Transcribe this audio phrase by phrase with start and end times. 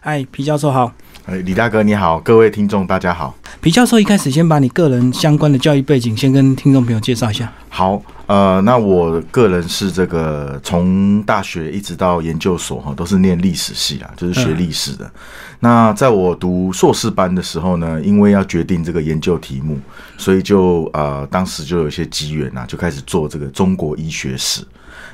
[0.00, 0.90] 哎，皮教授好，
[1.26, 3.36] 哎，李大哥你好，各位听众大家好。
[3.60, 7.52] 皮教授一开始先把你个人相关的教育背景先跟听众朋友介绍一下。
[7.68, 15.10] 好，呃，那我个人是这个从大学一直到研究所哈，都是念历史系啊，就是学历史的。
[15.58, 19.78] 那在我读硕士班的时候呢，因为要决定这个研究题目，
[20.16, 24.62] 所以就呃，当时就有一些机缘呐，就开始做这个中国医学史。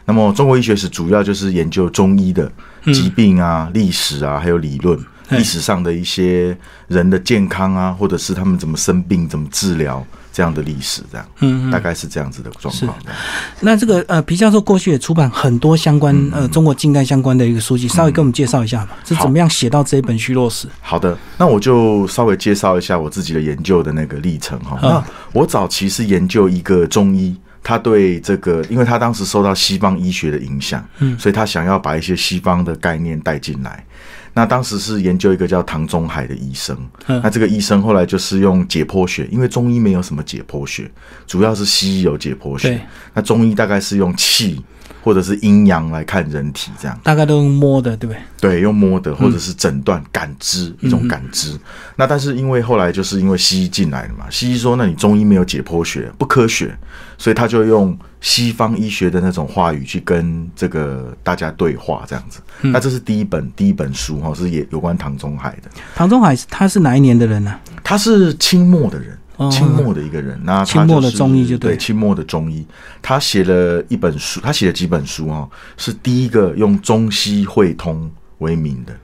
[0.04, 2.48] 那么中国医学史主要就是研究中医的
[2.92, 4.98] 疾病啊、历史啊，还有理论。
[5.30, 6.56] 历史上的一些
[6.86, 12.96] 人的健康啊，或者是他们怎么生病、怎么治疗这样的历史，这样，嗯，大概是这样子的状况。
[13.58, 20.68] 那这个呃，皮教授过去也出版很多相关呃中国近代相关的一个书籍，稍微给我们介绍一下吧，是怎么样写到这一本虚弱史？
[20.80, 24.78] 好的，那我就稍微介绍一下我自己的研究的那个历程哈。
[24.80, 33.84] 那我早期是研究一个中医，他对这个，因为他当时受到西方医学的影响，嗯，所以他想要把一些西方的概念带进来。
[34.34, 40.88] 那当时是研究一个叫唐中海的医生，那这个医生后来就是用解剖学，因为中医没有什么解剖学，
[41.26, 42.80] 主要是西医有解剖学，
[43.14, 44.62] 那中医大概是用气。
[45.06, 48.20] 或者是阴阳来看人体，这样大概都用摸的，对不对？
[48.40, 51.56] 对，用摸的，或者是诊断、感知一种感知。
[51.94, 56.76] 那但是因为后来就是因为西医进来了嘛，西医说那你中医没有解剖学，不科学，
[57.16, 62.40] 所以他就用西方医学的那种话语去跟这个大家对话，这样子。
[62.62, 65.70] 那这是第一本第一本书哈，是也有关唐宗海的。
[65.94, 67.54] 唐宗海他是哪一年的人呢？
[67.84, 69.16] 他是清末的人。
[69.50, 72.66] 清末的一个人，那清末的中医就对清末的中医，
[73.02, 78.94] 他写了一本书，他写了几本书啊，是第一个用中西汇通为名的。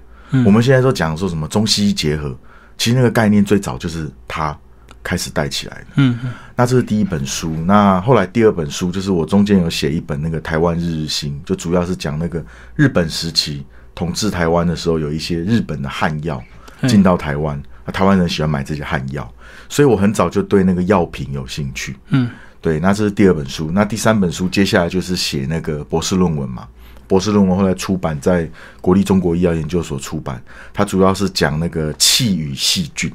[0.46, 2.34] 我们现在都讲说什么中西医结合，
[2.78, 4.58] 其实那个概念最早就是他
[5.02, 5.86] 开始带起来的。
[5.96, 6.18] 嗯，
[6.56, 12.42] 那这是第一本书，那后来第二本书就是我中间有写一本那个台湾日日新，就主要是讲那个
[12.74, 13.62] 日本时期
[13.94, 16.42] 统治台湾的时候，有一些日本的汉药
[16.88, 19.30] 进到台湾，那台湾人喜欢买这些汉药。
[19.72, 22.28] 所以我很早就对那个药品有兴趣，嗯，
[22.60, 26.68] 对，那这是第二本书，那第三本书接下来就是写那个博士论文嘛。
[27.08, 28.46] 博士论文后来出版在
[28.82, 30.42] 国立中国医药研究所出版，
[30.74, 33.10] 它主要是讲那个气与细菌，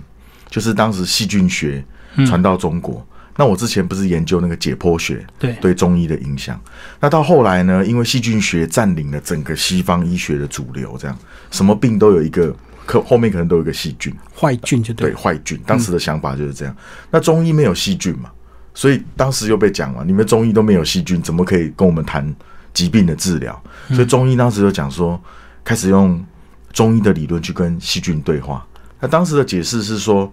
[0.49, 1.85] 就是当时细菌学
[2.25, 3.05] 传到中国。
[3.35, 6.59] 那我之前不是研究那个解剖学，对对中医的影响。
[6.99, 11.15] 那到后来呢，因为细菌学占领了整个西方医学的主流，这样
[11.51, 12.55] 什么病都有一个。
[12.87, 15.59] 可后面可能都有一个细菌，坏菌就对坏菌。
[15.67, 16.75] 当时的想法就是这样。
[17.11, 18.31] 那中医没有细菌嘛，
[18.73, 22.33] 所以当时又被讲了，你们中医都没有细菌，怎么可以跟我们谈
[22.73, 23.61] 疾病的治疗？
[23.89, 25.21] 所以中医当时就讲说，
[25.63, 26.25] 开始用
[26.71, 28.65] 中医的理论去跟细菌对话。
[28.99, 30.31] 那当时的解释是说，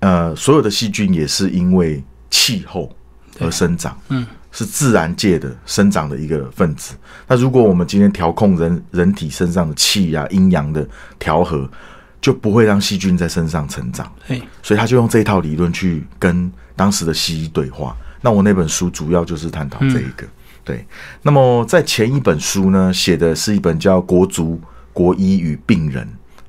[0.00, 2.90] 呃，所有的细菌也是因为气候
[3.38, 3.96] 而生长。
[4.08, 4.26] 嗯。
[4.56, 6.94] 是自然界的生长的一个分子。
[7.28, 11.68] 那如果我们今天调控人人体身上的气啊、阴阳的调和，
[12.22, 14.10] 就不会让细菌在身上成长。
[14.62, 17.94] 所以他就用这一套理论去跟当时的西医对话。
[18.22, 20.26] 那我那本书主要就是探讨这一个。
[20.64, 20.86] 对。
[21.20, 24.58] 那么在前一本书呢，写的是一本叫《国足
[24.94, 26.02] 国医与病人》。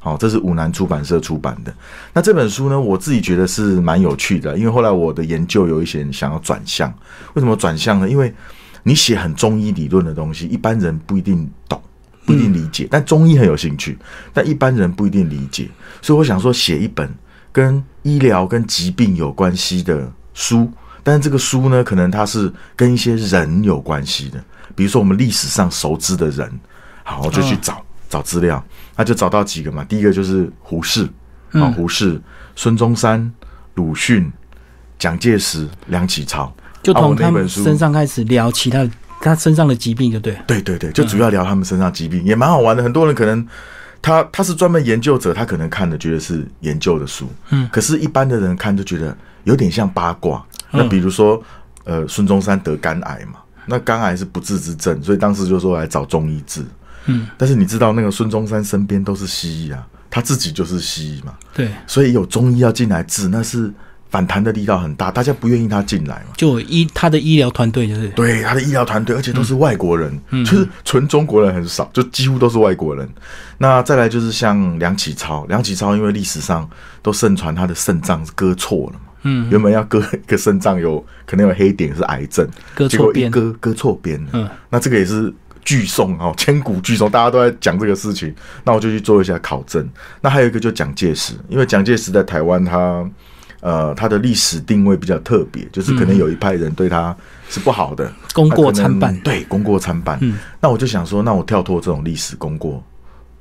[0.08, 1.74] 好，这是五南出版社出版的。
[2.14, 6.90] 那这本书呢，我自己觉得是蛮有趣的，因为后来我的研究有一些人想要转向。
[7.34, 8.10] 为什么转向呢？
[8.10, 8.34] 因为
[8.84, 11.82] 你写很中医理论的东西，一般人不一定懂，
[12.26, 12.88] 不一定理解。
[12.90, 14.00] 但中医很有兴趣，
[14.34, 15.70] 但一般人不一定理解。
[16.02, 17.14] 所以我想说，写一本
[17.52, 20.72] 跟医疗、跟疾病有关系的书。
[21.04, 24.42] 但是这个书呢，可能它是跟一些人有关系的，
[24.74, 26.50] 比如说我们历史上熟知的人。
[27.04, 27.84] 好，我就去找。
[28.10, 28.64] 找资料，
[28.98, 29.84] 那就找到几个嘛。
[29.86, 31.08] 第一个就是胡适，
[31.52, 32.20] 啊，胡适、
[32.56, 33.32] 孙中山、
[33.76, 34.30] 鲁迅、
[35.00, 36.54] 蒋介石、梁启超，
[36.84, 38.86] 就从他们身上开始聊其他
[39.22, 40.38] 他身上的疾病，就对。
[40.46, 42.84] 对对对，就主要聊他们身上疾病，也蛮好玩的。
[42.84, 43.48] 很多人可能
[44.02, 50.44] 他他是专门研究者，他可能看的觉得是研究的书，嗯，可是一般的人看就觉得有点像八卦。
[50.70, 51.42] 那比如说，
[51.86, 56.62] 呃，孙中山得肝癌嘛，那肝癌是不治之症，所以当时就说来找中医治。
[57.08, 63.72] 嗯，但是你知道那个孙中山身边都是西医啊，他自己就是西医嘛，对，所以有中医要进来治，那是
[64.10, 66.34] 反弹的力道很大，大家不愿意他进来嘛。
[66.38, 73.08] 就医他的医疗团队就是，对他的医疗团队，而且都是外国人，就是纯中国人很少，就几乎都是外国人。
[73.58, 76.70] 那再来就是像梁启超，梁启超因为历史上
[77.02, 85.34] 都盛传他的肾脏割错了嘛，嗯，原本要割一个肾脏有可能有黑点是癌症，割错边，割割错边，嗯，那这个也是。
[85.68, 88.34] 巨颂哦，千古巨颂，大家都在讲这个事情，
[88.64, 89.86] 那我就去做一下考证。
[90.22, 93.06] 那还有一个就蒋介石，因为蒋介石在台湾，他
[93.60, 97.14] 呃他的历史定位比较特别，就是可能有一派人对他
[97.50, 100.18] 是不好的，功过参半，对功过参半。
[100.22, 102.82] 嗯，那我就想说，那我跳脱这种历史功过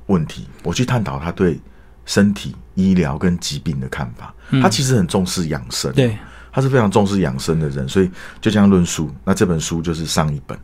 [0.07, 1.57] 问题，我去探讨他对
[2.05, 4.33] 身体、医疗跟疾病的看法。
[4.61, 6.17] 他其实很重视养生，对，
[6.57, 8.09] 他是非常重视养生的人，所以
[8.41, 9.11] 就这样论述。
[9.23, 10.57] 那这本书就是上一本，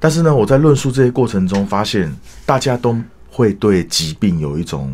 [0.00, 2.10] 但是呢，我在论述这些过程中，发现
[2.46, 2.96] 大家都
[3.28, 4.90] 会对疾病有一种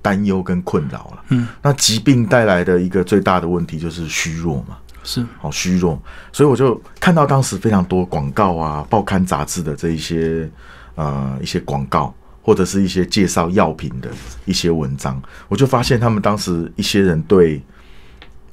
[0.00, 1.24] 担忧跟困扰了。
[1.30, 4.78] 嗯，那疾病带来的一个最大的问题就是虚弱嘛。
[5.02, 6.00] 是，好虚弱，
[6.32, 10.48] 所以我就看到当时非常多广告啊、报刊杂志的这一些
[10.94, 14.08] 呃一些广告，或者是一些介绍药品的
[14.44, 17.60] 一些文章，我就发现他们当时一些人对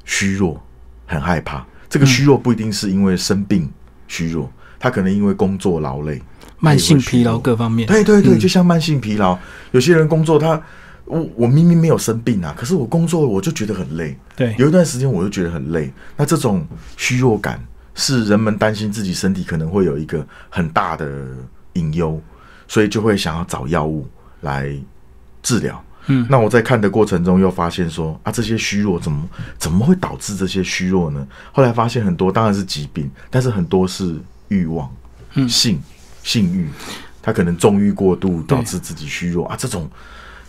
[0.05, 0.59] 虚弱
[1.09, 1.65] 很害怕。
[1.89, 3.69] 这个虚弱不一定是因为生病
[4.07, 6.21] 虚弱，他可能因为工作劳累、
[6.59, 9.37] 慢性疲劳各方面，对对对，嗯就像慢性疲劳，
[9.71, 10.61] 有些人工作他。
[11.05, 16.63] 我我明明没有生病啊，可是我工作我就觉得很累，对，有一段时间我就觉得很累，那这种
[16.97, 17.59] 虚弱感
[17.95, 21.09] 是人们担心自己身体可能会有一个很大的
[21.73, 22.21] 隐忧，
[22.67, 24.07] 所以就会想要找药物
[24.41, 24.71] 来
[25.41, 25.83] 治疗。
[26.09, 26.27] 嗯。
[26.29, 29.27] 那我在看的过程中又发现说啊，这些虚弱怎么
[29.57, 31.25] 怎么会导致这些虚弱呢？
[31.53, 34.19] 后来发现很多当然是疾病，但是很多是
[34.49, 34.91] 欲望、
[35.35, 35.47] 嗯。
[35.47, 35.81] 性、
[36.21, 36.67] 性欲，
[37.21, 39.89] 他可能纵欲过度导致自己虚弱啊，这种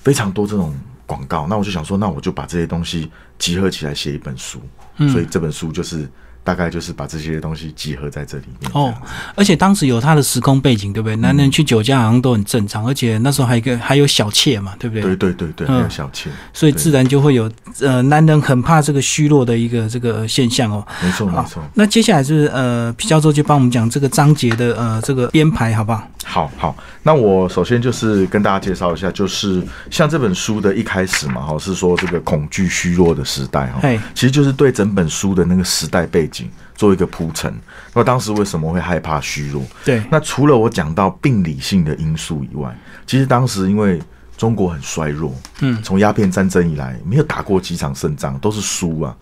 [0.03, 0.75] 非常多这种
[1.07, 1.47] 广告。
[1.47, 4.61] 那我就想说，那我就把这些东西集合起来写一本书，
[4.97, 5.09] 嗯。
[5.09, 6.09] 所以这本书就是
[6.43, 8.71] 大概就是把这些东西集合在这里面。
[8.75, 8.95] 哦，
[9.35, 11.17] 而且当时有他的时空背景，对不对？
[11.17, 15.17] 男人去酒家好像都很正常，而且那时候还有一个还有小妾嘛，对不对？
[15.17, 17.51] 对对对还有小妾，所以自然就会有
[17.81, 20.87] 呃，男人很怕这个虚弱的一个这个现象哦。
[21.03, 21.63] 没错没错。
[21.75, 26.09] 那接下来就是呃，皮教授就帮我们讲这个章节的呃这个编排，好不好？
[26.25, 37.53] 好好，那我首先就是跟大家介绍一下，就是像这本书的一开始嘛，哈，是说这个恐惧虚弱的时代，哈嘿，其实就是对整本书的那个时代背景做一个铺陈。
[37.95, 39.65] 那当时为什么会害怕虚弱？
[39.85, 42.77] 对，那除了我讲到病理性的因素以外，
[43.07, 44.01] 其实当时因为
[44.37, 49.17] 中国很衰弱，嗯从鸦片战争以来没有打过几场胜仗，都是输啊，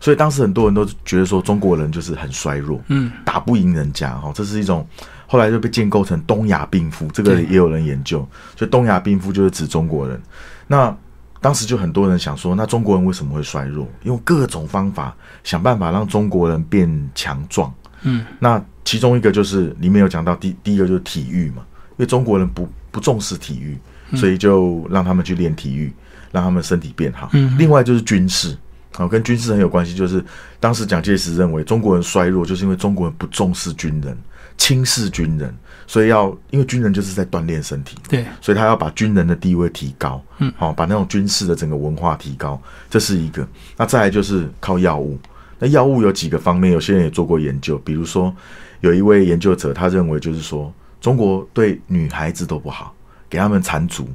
[0.00, 4.86] 所以当时很多人都觉得说中国人就是很衰弱，嗯，打不赢人家哈，这是一种
[5.30, 8.26] 后来就被建构成东亚病夫，这个也有人研究，
[8.56, 10.20] 所以东亚病夫就是指中国人。
[10.66, 10.96] 那
[11.40, 13.86] 当时就很多人想说，那中国人为什么会衰弱？
[14.04, 15.14] 用各种方法
[15.44, 17.72] 想办法让中国人变强壮。
[18.02, 23.78] 嗯，那其中一个就是里面有讲到第第一个就是体育嘛，因为中国人不不重视体育，
[24.16, 25.92] 所以就让他们去练体育，
[26.32, 27.28] 让他们身体变好。
[27.34, 28.56] 嗯另外就是军事，
[28.94, 30.24] 好、跟军事很有关系，就是
[30.58, 34.16] 当时蒋介石认为中国人衰弱，就是因为中国人不重视军人，
[34.58, 35.54] 轻视军人，
[35.86, 42.60] 所以要因为军人就是在锻炼身体，对，所以他要把军人的地位提高，嗯好、把那种军事的整个文化提高，
[42.90, 43.46] 这是一个。
[43.76, 45.18] 那再来就是靠药物，
[45.58, 48.34] 那药物有几个方面，有些人也做过研究，比如说
[48.80, 50.70] 有一位研究者，他认为就是说
[51.00, 52.92] 中国对女孩子都不好，
[53.30, 54.08] 给他们缠足，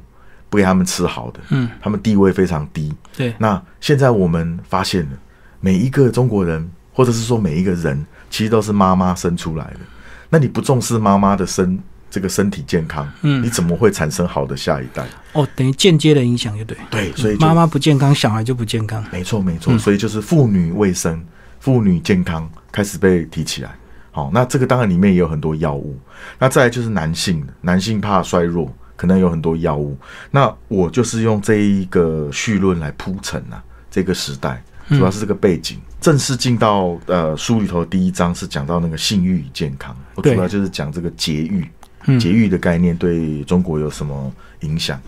[0.50, 2.94] 不给他们吃好的，嗯，他们地位非常低。
[3.16, 5.18] 对，那现在我们发现了，
[5.60, 9.80] 每一个中国人，或者是说每一个人，其实都是妈妈生出来的。
[10.30, 11.78] 那你不重视妈妈的身
[12.10, 15.04] 这个身体健康，嗯你怎么会产生好的下一代？
[15.32, 16.76] 哦，等于间接的影响，就对。
[16.90, 19.04] 对，所以妈妈不健康，小孩就不健康。
[19.10, 21.24] 没错没错，嗯所以就是妇女卫生、
[21.58, 23.70] 妇女健康开始被提起来。
[24.12, 25.98] 好，那这个当然里面也有很多药物。
[26.38, 29.98] 那再来就是男性，男性怕衰弱，可能有很多药物。
[30.30, 35.80] 那我就是用这一个绪论来铺陈啊，这个时代主要是这个背景。
[36.04, 41.66] 正式进到呃书里头第一章是讲到那个性欲与健康，我主要就是讲这个节育。
[42.04, 44.30] 嗯节欲的概念对中国有什么
[44.60, 45.00] 影响？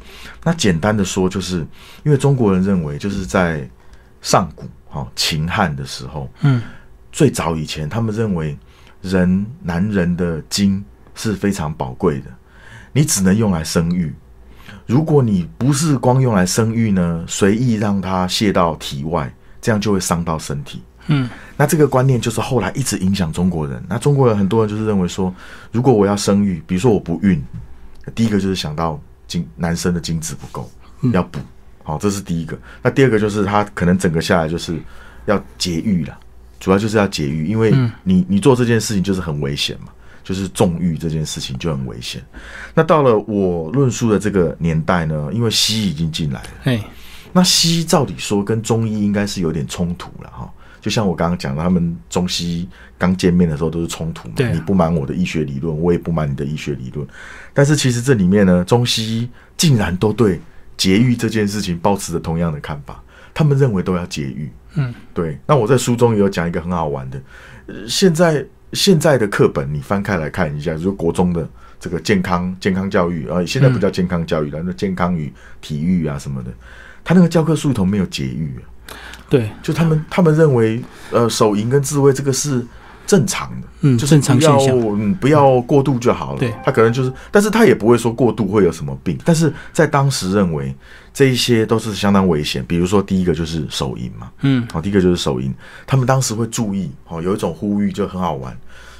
[0.43, 1.59] 那简单的说，就是
[2.03, 3.69] 因为中国人认为，就是在
[4.23, 6.63] 上古哈秦汉的时候，嗯，
[7.13, 8.57] 最早以前，他们认为
[9.03, 10.83] 人男人的精
[11.15, 12.31] 是非常宝贵的，
[12.95, 14.11] 你只能用来生育。
[14.87, 19.31] 如果你不是光用来生育呢，随意让它泄到体外，
[19.67, 20.81] 这样就会伤到身体。
[21.09, 23.83] 嗯，那这个观念就是后来一直影响中国人。
[23.89, 25.35] 那中国人很多人就是认为说，
[25.73, 27.43] 如果我要生育，比如说我不孕，
[28.15, 30.71] 第一个就是想到精男生的精子不够，
[31.13, 31.41] 要补。
[31.83, 32.57] 好，这是第一个。
[32.81, 34.81] 那第二个就是他可能整个下来就是
[35.25, 36.17] 要节育了，
[36.61, 39.89] 主要就是要节育，因为嗯你你做这件事情就是很危险嘛，
[40.23, 42.23] 就是纵欲这件事情就很危险。
[42.73, 46.49] 那到了我论述的这个年代呢，因为西医已经进来了。
[47.37, 50.51] 哎，那西医照理说跟中医应该是有点冲突了哈，
[50.81, 57.07] 就像我刚刚讲的，他们中西医刚见面的时候都是冲突嘛，啊你不满我的医学理论，我也不满你的医学理论。
[57.53, 60.41] 但是其实这里面呢，中西医竟然都对
[60.77, 63.03] 节育这件事情保持着同样的看法，
[63.35, 64.51] 他们认为都要节育。
[64.75, 65.39] 嗯，对。
[65.47, 67.21] 那我在书中也有讲一个很好玩的，
[67.67, 71.49] 呃现在现在的课本你翻开来看一下，就是国中的
[71.81, 76.51] 这个健康健康教育，呃，现在不叫健康教育了，那健康与体育啊什么的，
[77.07, 78.67] 他那个教科书里头没有节育啊，
[79.31, 80.83] 对，就他们他们认为，
[81.13, 82.67] 呃，手淫跟自慰这个是
[83.07, 86.41] 正常的，嗯就是正常不要不要过度就好了。
[86.41, 86.53] 对。
[86.65, 90.75] 他可能就是，但是他也不会说过度会有什么病，但是在当时认为
[91.15, 92.65] 这一些都是相当危险。
[92.67, 95.55] 比如说第一个就是手淫嘛，嗯，好，第一个就是手淫，
[95.87, 98.59] 他们当时会注意，哦，有一种呼吁就很好玩。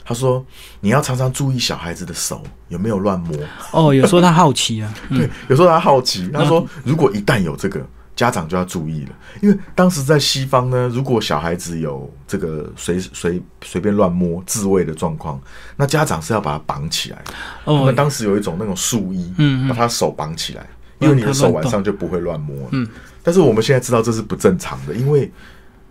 [0.09, 0.47] 他说
[0.79, 3.37] ：“你要常常注意小孩子的手有没有乱摸。
[3.73, 7.85] 哦，有时候他好奇啊，对，有时候他好奇，他说如果一旦有这个，
[8.17, 9.11] 家长就要注意了，
[9.43, 15.39] 因为当时在西方呢，如果小孩子有这个随随随便乱摸自慰的状况，
[15.77, 17.23] 那家长是要把他绑起来。
[17.27, 20.67] 他哦们，当时有一种那种束衣，嗯嗯把他手绑起来，
[20.99, 22.67] 因为你的手晚上就不会乱摸。
[22.73, 22.89] 嗯，
[23.23, 25.31] 但是我们现在知道这是不正常的，因为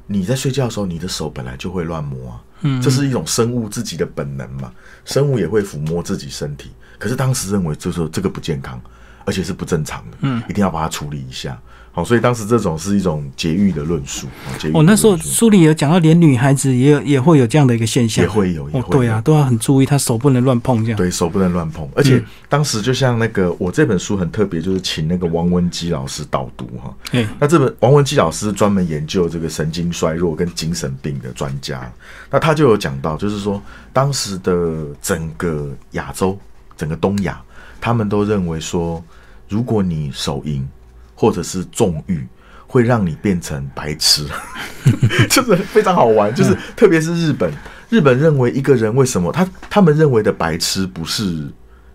[0.08, 2.42] 你在睡觉的时候，你的手本来就会乱摸啊。
[2.62, 4.72] 嗯这是一种生物自己的本能嘛，
[5.04, 6.72] 生物也会抚摸自己身体。
[6.98, 8.82] 可是当时认为就是说这个不健康，
[9.26, 11.62] 而且是不正常的，嗯，一定要把它处理一下。
[11.96, 14.28] 好，所以当时这种是一种节育的论述。
[14.28, 20.98] 哦节育的哦，那时候书里有讲到，连女孩子也有也会有这样的一个现象，也会有，也会，有哦对啊，都要很注意，她手不能乱碰这样。
[20.98, 26.94] 对手不能乱碰，而且当时就像那个我这本书很特别，就是请那个王文基老师导读哈。
[27.12, 31.90] 哎，那这本王文基老师专门研究这个神经衰弱跟精神病的专家，
[32.30, 33.62] 那他就有讲到，就是说
[33.94, 36.38] 当时的整个亚洲、
[36.76, 37.42] 整个东亚，
[37.80, 39.02] 他们都认为说，
[39.48, 40.68] 如果你手淫
[41.16, 42.28] 或者是纵欲，
[42.68, 44.28] 会让你变成白痴，
[45.30, 46.34] 就是非常好玩。
[46.36, 47.52] 就是特别是日本，
[47.90, 51.48] 日本认为一个人为什么他他们认为的白痴不是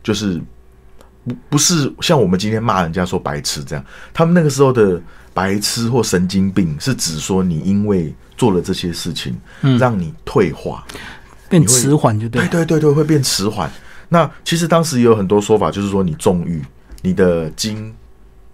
[0.02, 0.40] 就是
[1.24, 5.00] 不不是像我们今天骂人家说白痴这样，他们那个时候的
[5.34, 9.38] 白痴或神经病是指说你因为做了这些事情，
[9.78, 10.84] 让你退化，
[11.48, 12.40] 变迟缓就对。
[12.48, 13.70] 对对对对，会变迟缓。
[14.08, 16.64] 那其实当时也有很多说法，就是说你纵欲，
[17.02, 17.94] 你的精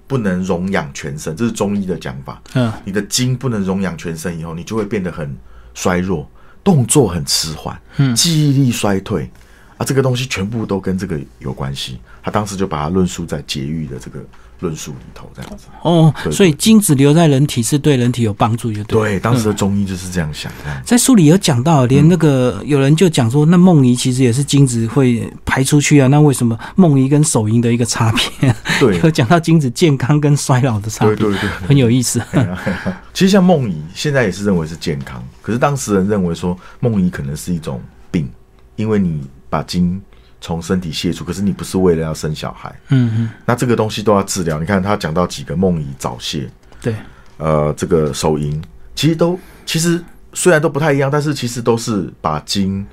[0.06, 2.40] 不能容养全身，这是中医的讲法。
[2.54, 5.36] 嗯，你的筋不能容养全身以后，你就会变得很
[5.74, 6.28] 衰弱，
[6.62, 9.30] 动作很迟缓，嗯记忆力衰退
[9.76, 11.98] 啊，这个东西全部都跟这个有关系。
[12.22, 14.24] 他当时就把它论述在节育的这个
[14.60, 15.66] 论述里头，这样子。
[15.82, 19.00] 哦，对所以精子留在人体是对人体有帮助，就对。
[19.00, 20.82] 对，当时的中医就是这样想，这样子。
[20.86, 28.54] 在书里有讲到，连那个有人就讲说，那梦遗其实也是精子会排出去啊，那为什么梦遗跟手淫的一个差别？
[28.80, 31.50] 对 有讲到精子健康跟衰老的差别，对对对。
[31.68, 32.22] 很有意思。
[33.12, 38.28] 其实像梦遗，现在也是认为是健康，可是当时人认为说梦遗可能是一种病，
[38.76, 40.00] 因为你把精
[40.40, 44.58] 从身体卸出，可是你不是为了要生小孩，嗯嗯，那这个东西都要治疗。
[44.58, 46.48] 你看他讲到几个梦遗早泄，
[46.80, 46.94] 对，
[47.38, 48.62] 呃，这个手淫，
[48.94, 50.02] 其实都其实
[50.32, 52.86] 虽然都不太一样，但是其实都是把精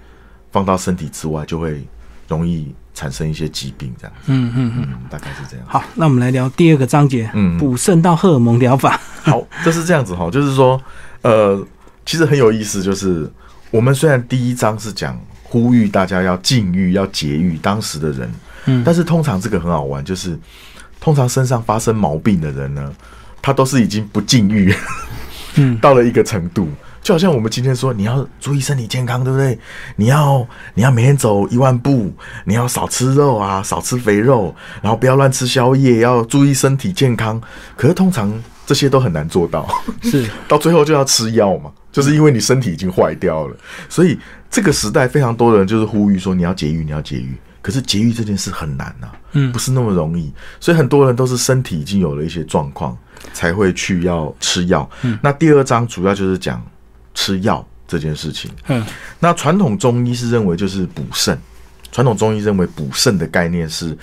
[0.51, 1.85] 放到身体之外，就会
[2.27, 4.15] 容易产生一些疾病，这样。
[4.27, 4.87] 嗯嗯嗯。
[4.91, 5.65] 嗯，大概是这样。
[5.67, 8.99] 好，那我们来聊第二个章节，嗯补肾到荷尔蒙疗法。
[9.23, 10.81] 好，这是这样子哈，就是说，
[11.21, 11.65] 呃，
[12.05, 13.29] 其实很有意思，就是
[13.71, 15.19] 我们虽然第一章是讲
[15.53, 18.27] 呼吁大家要禁欲、要节欲，当时的人，
[18.65, 20.35] 嗯但是通常这个很好玩，就是
[20.99, 22.91] 通常身上发生毛病的人呢，
[23.39, 24.73] 他都是已经不禁欲，
[25.57, 26.67] 嗯到了一个程度。
[27.03, 29.59] 就好像我们今天说，你要注意身体健康，对不对？
[29.95, 30.43] 你要
[30.73, 32.11] 你要每天走一万步，
[32.45, 37.39] 你要少吃肉啊，少吃肥肉，然后不要乱吃宵夜，要注意身体健康。
[37.75, 38.33] 可是通常
[38.65, 39.67] 这些都很难做到。
[40.01, 43.55] 是， 到最后就要吃药嘛，就是因为你身体已经坏掉了，
[43.87, 44.19] 所以
[44.49, 47.33] 这个时代非常多的人就是呼吁说你要节育，你要节育。
[47.61, 49.49] 可是节育这件事很难呐、嗯。
[49.53, 52.97] 不是那么容易，所以很多人都是身体已经有了一些状况，
[53.31, 54.89] 才会去要吃药。
[55.03, 55.17] 嗯。
[55.23, 56.61] 那第二章主要就是讲
[57.13, 58.51] 吃药这件事情。
[58.67, 58.85] 嗯。
[59.19, 61.39] 那传统中医是认为就是补肾，
[61.89, 63.97] 传统中医认为补肾的概念是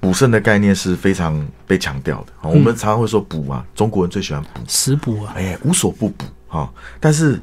[0.00, 2.32] 补肾的概念是非常被强调的。
[2.40, 4.60] 哦我们常常会说补啊，中国人最喜欢补。
[4.66, 7.40] 食补啊，哎，无所不补哈、但是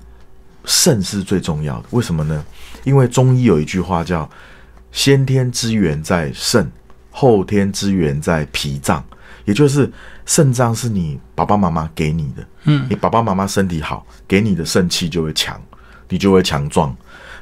[0.65, 2.45] 肾是最重要的，为什么呢？
[2.83, 4.29] 因为中医有一句话叫
[4.93, 6.71] “先天之源在肾，
[7.09, 9.03] 后天之源在脾脏”，
[9.45, 9.91] 也就是
[10.27, 15.59] 肾脏是你爸爸妈妈给你的，嗯你爸爸妈妈身体好，给你的肾气就会强，
[16.07, 16.95] 你就会强壮。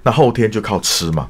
[0.03, 1.27] 那后天就靠吃嘛，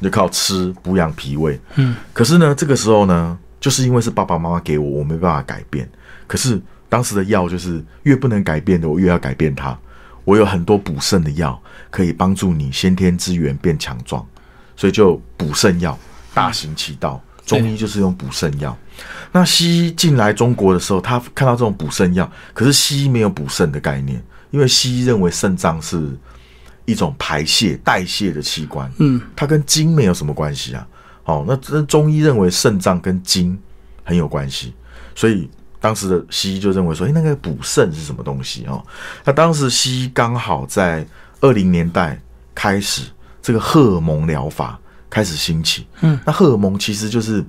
[0.00, 1.60] 就靠吃补养脾胃。
[1.76, 5.88] 嗯，可是呢，这个时候呢，就是因为是爸爸妈妈给我，我没办法改变。
[6.26, 9.76] 可是当时的药就是越不能改变的，我越要改变它。
[10.24, 14.26] 我有很多补肾的药，可以帮助你先天之源变强壮，
[14.76, 15.96] 所以就补肾药
[16.34, 17.22] 大行其道。
[17.44, 18.76] 中医就是用补肾药。
[19.30, 26.10] 那西医进来中国的时候，他看到这种补肾药，可是西医没有补肾的概念，因为西医认为肾脏是
[26.86, 30.84] 一种排泄代谢的器官，嗯，它跟精没有什么关系啊。
[31.22, 33.56] 哦，那这中医认为肾脏跟精
[34.02, 34.74] 很有关系，
[35.14, 35.48] 所以
[35.86, 38.84] 当时的西医就认为说，哎，那个补肾是什么东西哦？
[39.24, 41.06] 那当时西医刚好在
[41.40, 42.20] 二零年代
[42.56, 43.02] 开始，
[43.40, 44.76] 这个荷尔蒙疗法
[45.08, 45.86] 开始兴起。
[46.00, 47.44] 嗯，那荷尔蒙其实就是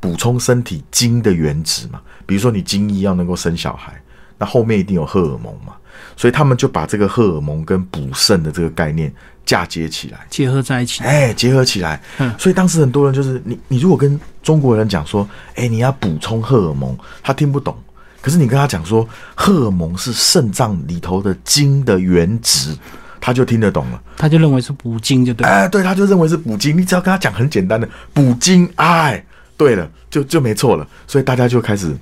[0.00, 4.02] 补充身体精的原子嘛，比如说你精液要能够生小孩，
[4.38, 5.74] 那后面一定有荷尔蒙嘛，
[6.16, 9.12] 所以他们就把这个荷尔蒙跟补肾的这个概念
[9.44, 10.20] 嫁接起来。
[10.30, 11.02] 结合在一起。
[11.02, 17.76] 哎，结合起来，嗯所以当时很多人就是你，你如果跟中国人讲说，哎，你要补充荷尔蒙，他听不懂。
[18.20, 22.72] 可是你跟他讲说，荷尔蒙是肾脏里头的精的原值，
[23.20, 24.00] 他就听得懂了。
[24.16, 25.52] 他就认为是补精就对了。
[25.52, 26.78] 哎，对，他就认为是补精。
[26.78, 29.24] 你只要跟他讲很简单的补精，哎，
[29.56, 30.86] 对了，就就没错了。
[31.08, 31.92] 所以大家就开始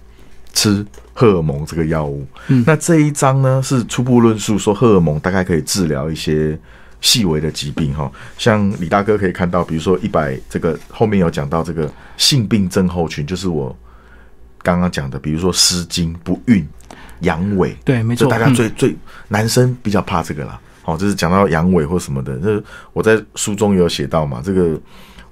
[0.53, 2.27] 吃荷尔蒙这个药物。
[2.49, 6.59] 嗯那这一章呢是初步论述说荷尔蒙大概可以治疗一些
[7.01, 13.75] 细微的疾病哈，像李大哥可以看到，比如说一百这个后面有讲到这个性病症候群，就是我
[14.63, 16.69] 刚刚讲的，比如说失精、不孕、
[17.21, 18.25] 阳痿，对，没错。
[18.25, 18.97] 就大家嗯最最
[19.29, 20.61] 男生比较怕这个啦。
[20.83, 24.77] 哦、就是讲到阳痿或什么的，就是我在书中有写到嘛，这个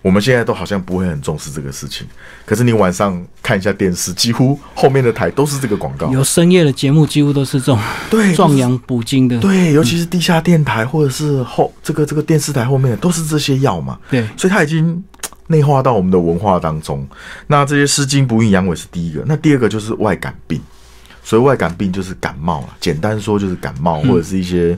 [0.01, 2.07] 我们现在都好像不会很重视这个事情，
[2.47, 7.79] 可是你晚上看一下电视，几乎后面的台都是这个广告，有深夜的节目，几乎都是这种
[8.09, 9.39] 对壮阳补精的。
[9.41, 15.03] 对，尤其是地下电台或者是后这个这个电视台后面的都是这些药嘛，对，所以它已经
[15.49, 17.07] 内化到我们的文化当中。
[17.47, 20.61] 那这些湿经不孕阳痿是第一个，那第二个就是外感病。
[21.25, 24.75] 所以外感病就是感冒了，简单说就是感冒或者是一些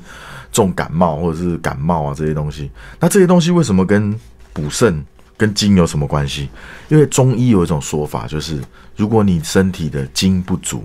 [0.50, 2.68] 重感冒或者是感冒啊这些东西。
[2.98, 4.12] 那这些东西为什么跟
[4.52, 5.04] 补肾
[5.36, 6.48] 跟精有什么关系？
[6.88, 8.60] 因为中医有一种说法，就是
[8.96, 10.84] 如果你身体的精不足，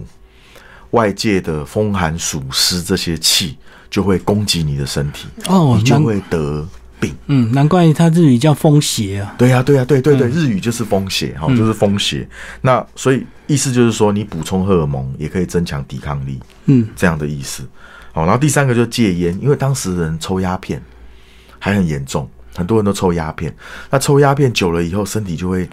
[0.92, 3.58] 外界的风寒暑湿这些气
[3.90, 6.66] 就会攻击你的身体，哦你就会得
[7.00, 7.14] 病。
[7.28, 9.36] 嗯，难怪他日语叫风邪啊。
[9.38, 12.28] 对呀、对呀、对对对，日语就是风邪哈，就是风邪。
[12.62, 17.68] 那所以意思就是说，你补充荷尔蒙也可以增强抵抗力，嗯，这样的意思。
[18.14, 20.82] 好，然后第三个就是戒烟，因为当时人抽鸦片
[21.60, 23.54] 还很严重，很多人都抽鸦片。
[23.90, 25.70] 那抽鸦片久了以后，身体就会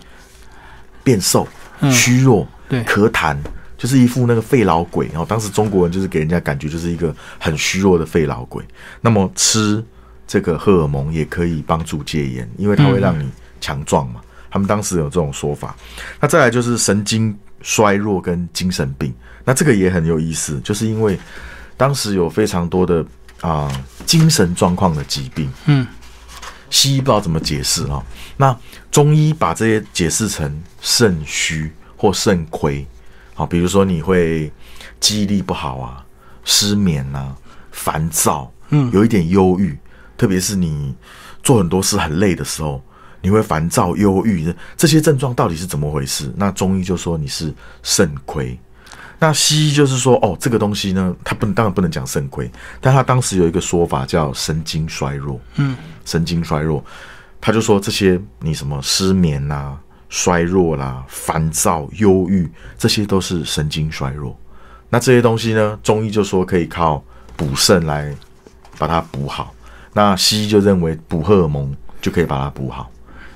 [1.05, 1.47] 变瘦、
[1.81, 3.37] 嗯虚弱、对咳痰，
[3.79, 5.07] 就是一副那个肺痨鬼。
[5.09, 8.65] 然后当时中国人就是给人家感觉就是一个很虚弱的肺痨鬼。
[9.01, 9.85] 那么吃
[10.27, 13.29] 这个荷尔蒙也可以帮助戒烟，因为它会让你
[13.61, 14.21] 强壮嘛。
[14.51, 15.75] 他们当时有这种说法。
[16.21, 19.15] 那再来就是神经衰弱跟精神病，
[19.45, 21.19] 那这个也很有意思，就是因为
[21.77, 23.05] 当时有非常多的
[23.41, 23.69] 啊、
[24.07, 25.87] 精神状况的疾病，嗯，
[26.73, 28.03] 西医不知道怎么解释啊、
[28.39, 28.59] 那
[28.91, 32.85] 中医把这些解释成肾虚或肾亏，
[33.35, 34.51] 好，比如说你会
[34.99, 36.03] 记忆力不好啊，
[36.45, 37.37] 失眠啊，
[37.73, 39.79] 烦躁，嗯有一点忧郁，
[40.17, 40.95] 特别是你
[41.43, 42.83] 做很多事很累的时候，
[43.21, 46.33] 你会烦躁、忧郁，这些症状到底是怎么回事？
[46.37, 48.59] 那中医就说你是肾亏。
[49.23, 56.85] 那西医就是说，哦，这个东西呢，它不能当然不能讲肾亏，但他当时有一个说法叫神经衰弱，嗯，神经衰弱，
[57.41, 64.37] 他就说这些你什么失眠啦、衰弱啦、烦躁、忧郁，这些都是神经衰弱。
[64.91, 67.01] 那这些东西呢，中医就说可以靠
[67.37, 68.13] 补肾来
[68.77, 69.55] 把它补好，
[69.93, 72.91] 那西医就认为补荷尔蒙就可以把它补好，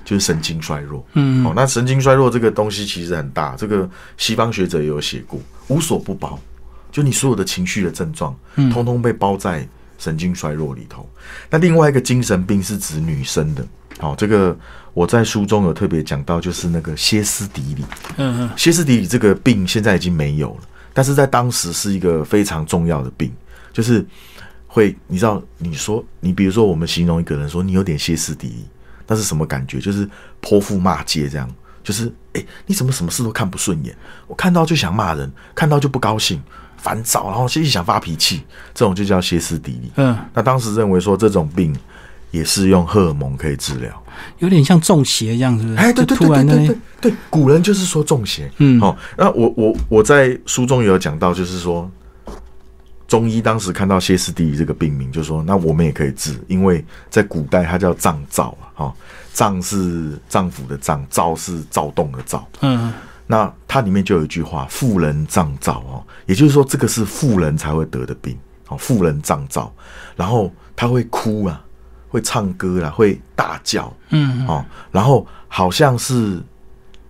[0.04, 1.06] 就是神经衰弱。
[1.12, 6.38] 嗯哦，那神经衰弱这个东西其实很大，这个西方学者也有写过，无所不包，
[6.92, 9.66] 就你所有的情绪的症状，嗯通通被包在
[9.98, 11.08] 神经衰弱里头。
[11.50, 13.66] 那另外一个精神病是指女生的，
[13.98, 14.56] 好、这个
[14.94, 17.84] 我在书中有特别讲到，就是那个歇斯底里。
[18.16, 20.60] 嗯嗯，歇斯底里这个病现在已经没有了，
[20.92, 23.32] 但是在当时是一个非常重要的病，
[23.72, 24.04] 就是
[24.66, 28.64] 会你知道，你说你比如说我们形容一个人说你有点歇斯底里，
[29.06, 29.80] 那是什么感觉？
[29.80, 30.08] 就是
[30.40, 31.50] 泼妇骂街这样，
[31.86, 33.96] 就是哎、诶你怎么什么事都看不顺眼？
[34.26, 36.42] 我看到就想骂人，看到就不高兴、
[36.76, 38.42] 烦躁，然后一直想发脾气，
[38.74, 39.92] 这种就叫歇斯底里。
[39.94, 41.72] 嗯，那当时认为说这种病
[42.32, 44.02] 也是用荷尔蒙可以治疗。
[44.40, 45.76] 有点像中邪一样，是不是？
[45.76, 48.50] 哎，对对对对对对对，古人就是说中邪。
[48.58, 51.88] 嗯好、那我我我在书中也有讲到，就是说
[53.08, 58.94] 中医当时看到歇斯底里这个病名，就说那我们也可以治，因为在古代它叫脏躁啊，哈、
[59.32, 62.46] 脏是脏腑的脏，躁是躁动的躁。
[62.60, 62.92] 嗯
[63.28, 68.38] 那它里面就有一句话：“妇人脏躁”哦，也就是说这个是妇人才会得的病
[68.68, 69.72] 哦，妇人脏躁，
[70.14, 71.60] 然后他会哭啊，
[72.08, 76.40] 会唱歌啦，会大叫，嗯哦，然后好像是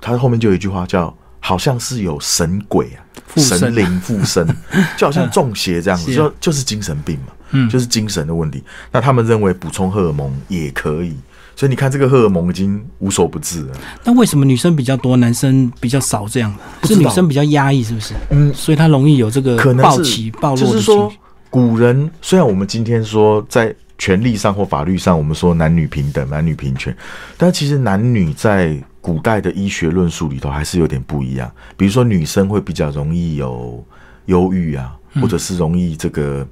[0.01, 2.99] 他后面就有一句话叫“好像是有神鬼啊，
[3.37, 4.47] 神灵附身”，
[4.97, 8.63] 就好像中邪这样子，就就是精神病嘛，嗯就是精神的问题。
[8.91, 11.15] 那他们认为补充荷尔蒙也可以，
[11.55, 13.75] 所以你看这个荷尔蒙已经无所不至了。
[14.05, 16.27] 那为什么女生比较多，男生比较少？
[16.29, 18.15] 这样不是女生比较压抑，是不是？
[18.31, 21.13] 嗯，所以她容易有这个可能是暴起暴落的就是说
[21.49, 26.95] 古人虽然我们今天说在权利上或法律上，我们说男女平等、男女平权，
[27.39, 31.49] 但其实男女在古代的医学论述里头还是有点不一样。
[31.77, 33.87] 比如说，女生会比较容易有
[34.25, 36.45] 忧郁啊，或者是容易这个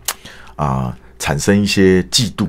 [0.54, 2.46] 啊、产生一些嫉妒。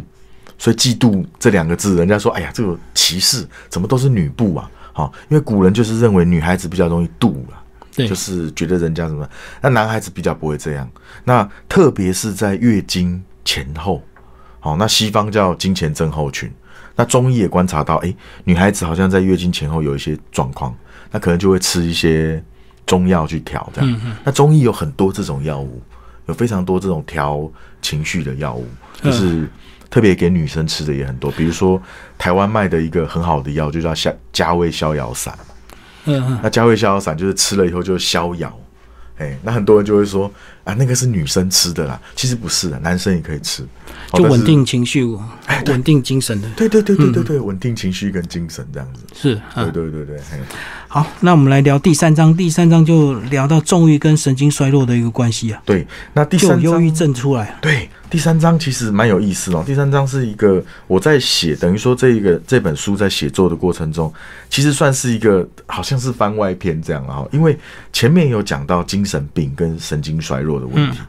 [0.59, 4.69] 所以嫉妒这两个字，人家说，哎呀，这个歧视怎么都是女部啊？
[4.93, 7.63] 好、因为古人就是认为女孩子比较容易妒啊。
[7.95, 9.27] 对，就是觉得人家什么，
[9.59, 10.87] 那男孩子比较不会这样。
[11.23, 14.03] 那特别是在月经前后，
[14.59, 16.53] 好，那西方叫经前症候群。
[16.95, 20.75] 那中医也观察到，诶，女孩子好像在月经前后有一些状况，
[21.11, 22.41] 那可能就会吃一些
[22.85, 24.01] 中药去调这样。
[24.23, 25.81] 那中医有很多这种药物，
[26.27, 27.49] 有非常多这种调
[27.81, 28.67] 情绪的药物，
[29.01, 29.47] 就是
[29.89, 31.29] 特别给女生吃的也很多。
[31.31, 31.81] 比如说
[32.17, 35.37] 台湾卖的一个很好的药，就叫加加味逍遥散。
[36.05, 38.55] 嗯嗯，那加味逍遥散就是吃了以后就逍遥，
[39.17, 40.31] 哎，那很多人就会说
[40.63, 43.65] 啊，那个是女生吃的啦，其实不是的，男生也可以吃，
[44.13, 45.03] 就稳定情绪，
[45.67, 49.71] 稳定精神的，对对对对对对，稳定情绪跟精神这样子，是对啊。
[49.73, 50.37] 对对对，嘿。
[50.87, 57.57] 好，那我们来聊第三章，第三章就聊到重欲跟神经衰弱的一个关系啊，对，那第三忧郁症出来。
[57.59, 59.61] 对，第三章其实蛮有意思哦。
[59.65, 64.13] 第三章是一个我在写，等于说这一个这本书在写作的过程中，
[64.49, 67.25] 其实算是一个好像是番外篇这样啊。
[67.31, 67.57] 因为
[67.91, 70.99] 前面有讲到精神病跟神经衰弱的问题，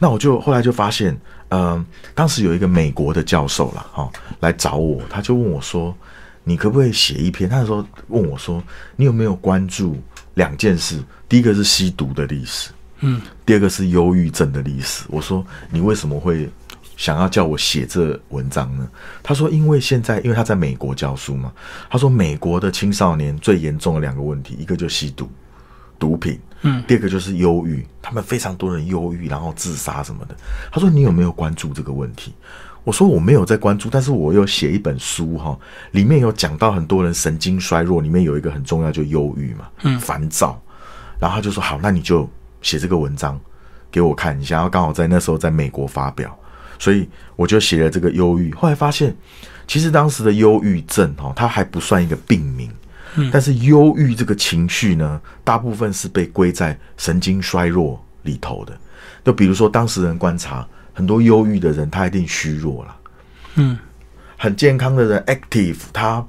[0.00, 1.16] 那我就后来就发现，
[1.50, 1.84] 嗯、
[2.14, 5.94] 当时有一个美国的教授啦，哈、来找我，他就问我说
[6.44, 8.62] ：“你可不可以写一篇？”他那时候问我说
[8.96, 9.96] ：“你有没有关注
[10.34, 11.02] 两件事？
[11.28, 15.04] 第一个是吸毒的历史，嗯，第二个是忧郁症的历史。
[15.08, 16.48] 我说你为什么会
[16.96, 18.88] 想要叫我写这文章呢？
[19.22, 21.52] 他说因为现在因为他在美国教书嘛，
[21.88, 25.30] 他说美国的青少年最严重的两个问题，一个就吸毒。
[25.98, 30.36] 毒品，嗯，第二个就是忧郁，他们非常多人忧郁，然后自杀什么的。
[30.70, 32.32] 他说你有没有关注这个问题？
[32.84, 35.58] 我说我没有在关注，但是我有写一本书哈，
[35.90, 40.58] 里面有讲到很多人神经衰弱，里面有一个很重要就忧郁嘛，嗯，烦躁。
[41.20, 42.26] 然后他就说好，那你就
[42.62, 43.38] 写这个文章
[43.90, 44.54] 给我看一下。
[44.54, 46.34] 然后刚好在那时候在美国发表，
[46.78, 47.06] 所以
[47.36, 48.54] 我就写了这个忧郁。
[48.54, 49.14] 后来发现，
[49.66, 52.70] 其实当时的忧郁症哈，它还不算一个病名。
[53.32, 58.76] 但是忧郁这个情绪呢，大部分是被归在神经衰弱里头的。
[59.24, 62.96] 就比如说当事人观察，很多忧郁的人他一定虚弱了，
[63.56, 63.78] 嗯，
[64.36, 66.24] 很健康的人 active，他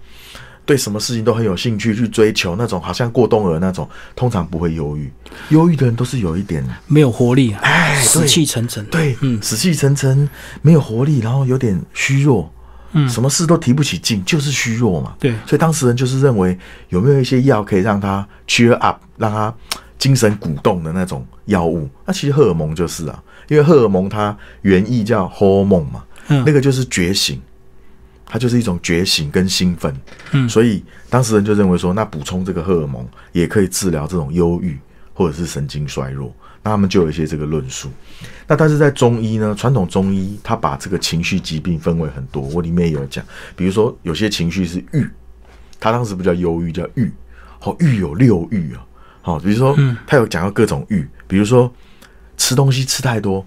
[0.65, 5.11] 对什么事情都很有兴趣去追求，那种好像过冬儿那种，通常不会忧郁。
[5.49, 8.85] 忧郁的人都是有一点没有活力啊，哎死气沉沉。
[8.85, 10.29] 对，嗯死气沉沉，
[10.61, 12.53] 没有活力，然后有点虚弱，
[12.91, 15.15] 嗯，什么事都提不起劲，就是虚弱嘛。
[15.19, 16.57] 对所以当事人就是认为
[16.89, 19.53] 有没有一些药可以让他 cheer up，让他
[19.97, 21.89] 精神鼓动的那种药物。
[22.05, 27.41] 那其实荷尔蒙就是啊，因为荷尔蒙它原意叫 hormone 嘛，嗯那个就是觉醒。
[28.31, 29.91] 它就是一种觉醒跟兴奋，
[30.33, 34.77] 嗯所以当事人就认为说，那补充这个荷尔蒙也可以治疗这种忧郁
[35.19, 37.91] 或者是神经衰弱，那他们就有一些这个论述。
[38.47, 43.21] 那但是在中医呢，传统中医他把这个情绪疾病分为很多，我里面也有讲，
[43.53, 45.05] 比如说有些情绪是郁，
[45.77, 47.11] 他当时不叫忧郁，叫郁，
[47.59, 48.85] 好郁有六郁啊，
[49.21, 49.77] 好，比如说
[50.07, 51.69] 他有讲到各种郁，比如说
[52.37, 53.45] 吃东西吃太多，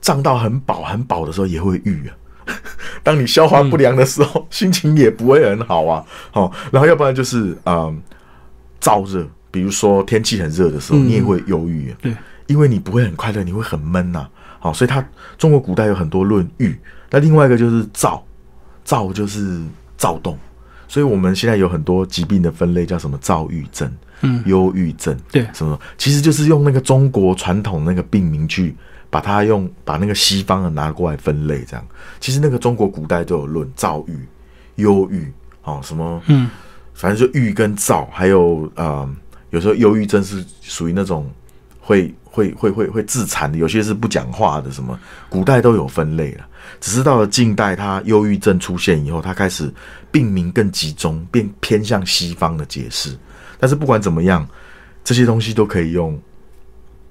[0.00, 2.16] 胀到很饱很饱的时候也会郁啊。
[3.04, 6.02] 当你消化不良的时候，心情也不会很好啊。
[6.30, 8.02] 好，然后要不然就是嗯
[8.80, 11.96] 燥热，比如说天气很热的时候，你也会忧郁啊。
[12.00, 12.14] 对，
[12.46, 15.06] 因为你不会很快乐，你会很闷呐、好，所以它
[15.38, 16.78] 中国古代有很多论郁。
[17.10, 18.24] 那另外一个就是躁，
[18.84, 19.60] 躁就是
[19.96, 20.38] 躁动。
[20.86, 23.88] 所以我们现在有很多疾病的分类叫什么躁郁症、
[24.22, 28.74] 嗯忧郁症，对什么，其实就是用那个中国传统那个病名去
[29.08, 31.86] 把它用把那个西方的拿过来分类，这样。
[32.18, 34.18] 其实那个中国古代都有论躁郁、
[34.82, 35.32] 忧郁，
[35.62, 36.50] 哦，什么，嗯，
[36.92, 39.08] 反正就郁跟躁，还有呃，
[39.50, 41.30] 有时候忧郁症是属于那种
[41.80, 46.46] 会会会会会自残的，有些是不讲话的，什么古代都有分类了。
[46.80, 49.72] 只是到了近代，他忧郁症出现以后，他开始
[50.10, 53.16] 病名更集中，变偏向西方的解释。
[53.58, 54.46] 但是不管怎么样，
[55.02, 56.18] 这些东西都可以用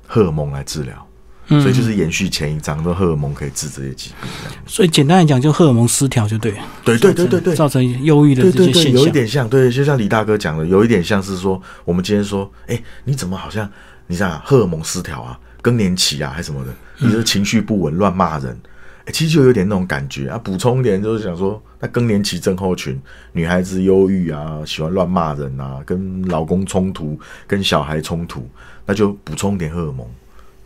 [0.07, 1.05] 荷尔蒙来治疗，
[1.51, 4.29] 嗯所以就是延续前一章，说荷尔蒙可以治这些疾病。
[4.67, 9.01] 所以简单来讲，就荷尔蒙失调就对了，对对对对对，造成忧郁的对对对，这些现象。
[9.01, 13.69] 有一点像，对，就像李大哥讲的，有一点像是说，我们今天说，哎，你怎么好像
[14.07, 18.55] 你想荷尔蒙失调啊，更年期啊，还什么的，你这情绪不稳，乱骂人，
[19.05, 20.37] 哎，其实就有点那种感觉啊。
[20.37, 28.47] 补充一点，就是想说，那更年期症候群，女孩子忧郁啊，喜欢乱骂人啊，跟老公冲突，跟小孩冲突，
[28.85, 30.07] 那就补充点荷尔蒙，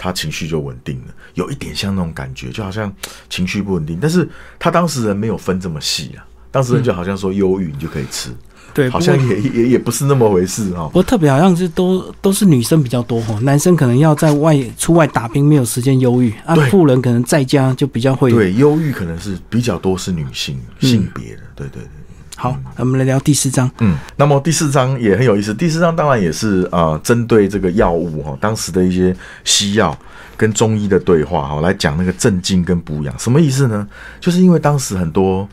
[0.04, 1.14] 她情绪就稳定了。
[1.36, 2.94] 有一点像那种感觉，就好像
[3.30, 4.28] 情绪不稳定，但是
[4.60, 6.28] 他当事人没有分这么细啊。
[6.52, 8.30] 当事人就好像说忧郁，你就可以吃。
[8.74, 10.90] 对，好像也也也不是那么回事哦。
[10.92, 16.54] 不过特别好像是都都是女生比较多哈，男生可能要在外出外打拼，没有时间忧郁啊。
[16.70, 18.30] 富人可能在家就比较会。
[18.30, 21.42] 对，忧郁可能是比较多是女性性别的。
[21.56, 22.03] 对对对。
[22.36, 23.70] 好，我们来聊第四章。
[23.80, 25.54] 嗯，那么第四章也很有意思。
[25.54, 29.98] 第四章当然也是啊，针对这个药物哈，当时的一些西药
[30.36, 33.18] 跟中医的对话哈，来讲那个镇静跟补养。
[33.18, 33.88] 什么意思呢？
[34.20, 35.48] 就是因为当时很多。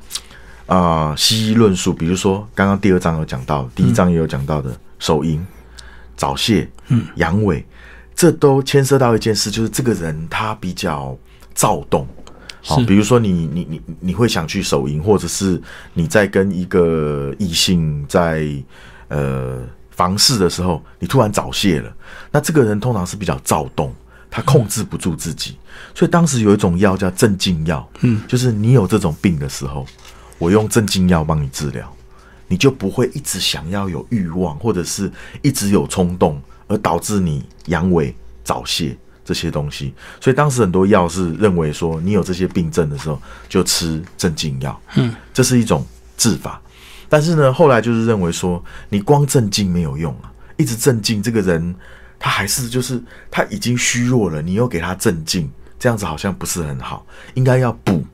[0.67, 5.45] 啊，西医论述，比如说刚刚第二章有讲到，第一章也有讲到的手淫、
[6.17, 7.65] 早泄、嗯、阳痿，
[8.15, 11.19] 这都牵涉到一件事，就是这个人他比较
[11.57, 12.07] 躁动。
[12.63, 15.61] 好，比如说你你你你会想去手淫，或者是
[15.95, 18.47] 你在跟一个异性在
[19.09, 21.93] 呃房事的时候，你突然早泄了，
[22.31, 23.95] 那这个人通常是比较躁动，
[24.31, 25.57] 他控制不住自己，
[25.95, 29.87] 所以当时有一种药叫镇静药，嗯，就是你有这种病的时候。
[30.39, 31.95] 我用镇静药帮你治疗，
[32.49, 39.95] 你就不会一直想要有欲望，或者是一直有冲动，而导致你阳痿、早泄这些东西。
[40.21, 46.61] 所以当时很多药是认为说，你有这些病症的时候就吃镇静药，嗯，这是一种治法。
[47.09, 51.75] 但是呢，后来就是认为说，你光镇静没有用啊，一直镇静，这个人
[52.19, 57.05] 他还是就是他已经虚弱了，你又给他镇静，这样子好像不是很好，
[57.35, 58.05] 应该要补。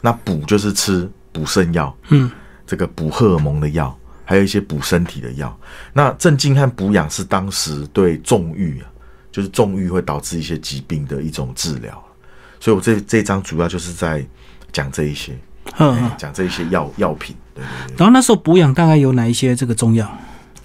[0.00, 1.10] 那补就是吃。
[1.34, 2.30] 补肾药，嗯，
[2.66, 5.58] 这个补荷尔蒙的药，还有一些补身体的药。
[5.94, 8.91] 那镇静和补养是当时对纵欲啊，
[9.32, 12.00] 就是重欲会导致一些疾病的一种治疗。
[12.60, 14.24] 所以我这这章主要就是在
[14.70, 15.36] 讲这一些，
[15.78, 17.34] 嗯，讲这一些药药品。
[17.54, 17.96] 对对对。
[17.96, 20.08] 然后那时候补养大概有哪一些这个中药？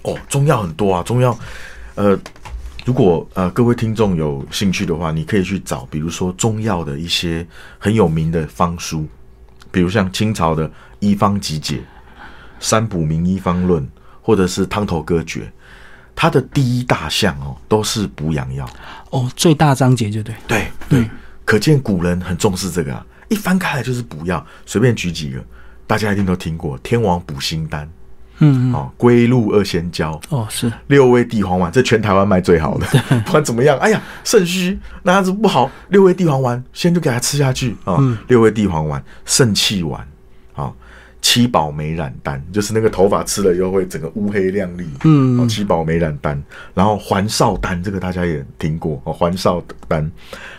[0.02, 1.36] 哦，中药很多啊，中药，
[1.96, 2.16] 呃，
[2.84, 7.44] 如果呃各位听众有兴趣的话，你可以去找，比如说中药的一些
[7.78, 9.04] 很有名的方书。
[9.70, 10.66] 比如像清朝的
[10.98, 11.76] 《医方集解》
[12.58, 13.82] 《三补名医方论》，
[14.22, 15.40] 或者是《汤头歌诀》，
[16.20, 18.68] 它的第一大项哦，都是补养药。
[19.10, 21.10] 哦，最大章节就对，对对，
[21.44, 25.38] 可见古人很重视这个啊，一翻开来就是补药，随便举几个，
[25.86, 27.88] 大家一定都听过天王补心丹。
[28.40, 30.72] 嗯，哦，龟鹿二仙胶，哦是。
[30.88, 32.86] 六味地黄丸，这全台湾卖最好的。
[33.24, 37.76] 不管怎么样，哎呀，肾虚那样子不好，六味地黄丸先就给他吃下去。
[37.84, 37.96] 啊。
[38.26, 40.06] 六味地黄丸、肾气丸，啊，
[41.20, 44.88] 七宝美染丹，就是那个头发吃了以后会整个乌黑亮丽。
[45.04, 46.42] 嗯，七宝美染丹，
[46.74, 50.10] 然后还少丹，这个大家也听过哦，还少丹，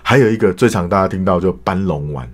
[0.02, 2.30] 还有一个最常大家听到就斑龙丸，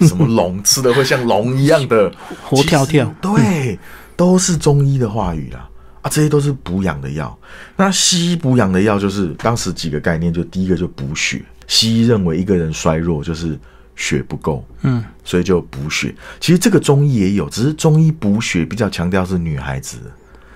[0.00, 2.10] 什么龙吃的会像龙一样的
[2.42, 3.78] 活跳跳，对。
[4.16, 5.70] 都是中医的话语啦，
[6.02, 7.38] 啊，这些都是补养的药。
[7.76, 11.40] 那西医补养的药就是当时几个概念，就第一个就补血。
[11.68, 13.56] 西医认为一个人衰弱就是
[13.98, 16.14] 血不够，嗯，所以就补血。
[16.38, 19.98] 其实这个中医也有，只是中医补血比较强调是女孩子，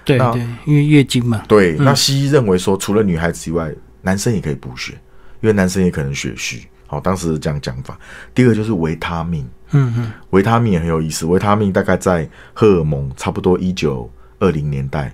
[0.05, 1.43] 对对，因为月经嘛。
[1.49, 4.93] 对，那西医认为说除了女孩子以外，男生也可以补血，
[5.41, 6.63] 因为男生也可能血虚。
[6.87, 7.99] 好，当时是这样讲法。
[8.33, 9.45] 第二个就是维他命。
[9.73, 11.27] 嗯嗯，维他命也很有意思。
[11.27, 15.13] 维他命大概在荷尔蒙差不多一九二零年代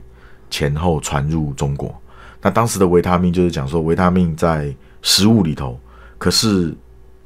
[0.51, 1.99] 前后传入中国。
[2.43, 5.81] 那当时的维他命就是讲说，维他命在食物里头，
[6.19, 6.75] 可是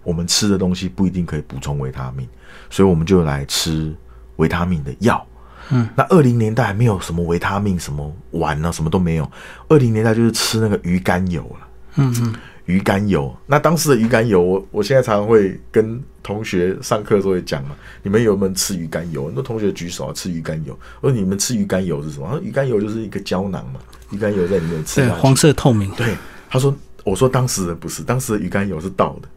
[0.03, 2.29] 我们吃的东西不一定可以补充维他命，
[2.71, 3.95] 所以我们就来吃
[4.37, 5.27] 维他命的药。
[5.71, 9.31] 嗯，那二零年代还没有什么维他命什么丸啊，什么都没有。
[9.69, 11.69] 二零年代就是吃那个鱼肝油了。
[11.97, 12.35] 嗯嗯。
[12.67, 19.27] 鱼肝油，那当时的鱼肝油，我我现在常常会跟同学上课都会讲嘛，你们有没有吃鱼肝油？
[19.27, 20.79] 很多同学举手啊，吃鱼肝油。
[21.01, 22.41] 我说你们吃鱼肝油是什么？
[22.41, 23.81] 鱼肝油就是一个胶囊嘛，
[24.13, 25.01] 鱼肝油在里面吃。
[25.01, 25.91] 对，黄色透明。
[25.97, 26.17] 对，
[26.49, 29.29] 他说，我说当时的不是，当时的鱼肝油是倒的。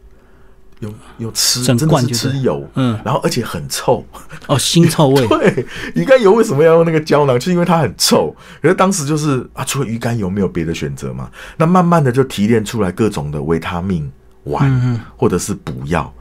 [0.80, 4.04] 有有吃，真的是吃油，嗯，然后而且很臭，
[4.46, 5.26] 哦，腥臭味。
[5.28, 7.38] 对，鱼肝油为什么要用那个胶囊？
[7.38, 8.34] 就是因为它很臭。
[8.60, 11.30] 可是当时就是啊，除了鱼肝油没有别的选择嘛。
[11.56, 14.10] 那慢慢的就提炼出来各种的维他命
[14.44, 16.12] 丸，或者是补药，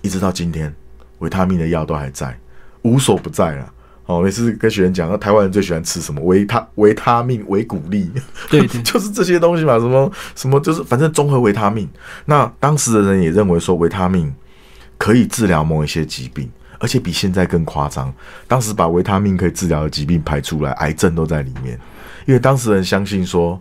[0.00, 0.72] 一直到今天，
[1.18, 2.38] 维他命的药都还在，
[2.82, 3.72] 无所不在了。
[4.06, 6.20] 哦，每次跟学员讲，那台湾人最喜欢吃什么？
[6.24, 8.10] 维他维他命、维骨力，
[8.50, 9.78] 对， 就是这些东西嘛。
[9.78, 11.88] 什么什么，就是反正综合维他命。
[12.26, 14.30] 那当时的人也认为说，维他命
[14.98, 18.12] 可以治疗某一些疾病，而且比现在更夸张。
[18.46, 21.80] 当时把维他命可以治疗的疾病排出来，癌症都在里面。
[22.26, 23.58] 因为当时人相信说，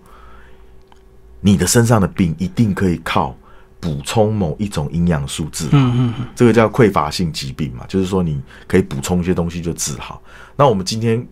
[1.39, 3.33] 你的身上的病一定可以靠
[3.83, 10.21] 补充某一种营养素治好，嗯嗯嗯，这个叫匮乏性疾病嘛，就是说你可以补充一些东西就治好。
[10.55, 11.27] 那我们今天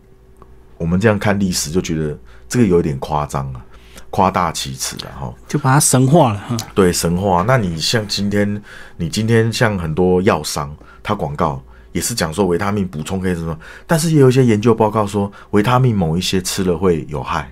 [0.77, 3.63] 我们这样看历史，就觉得这个有点夸张啊，
[4.09, 5.33] 夸大其词了哈。
[5.47, 6.57] 就把它神化了哈。
[6.75, 8.61] 对神化，那你像今天，
[8.97, 17.49] 你今天像很多药商，它广告也是讲说维他命补充可以什么，但是也有一些研究报告说维他命某一些吃了会有害，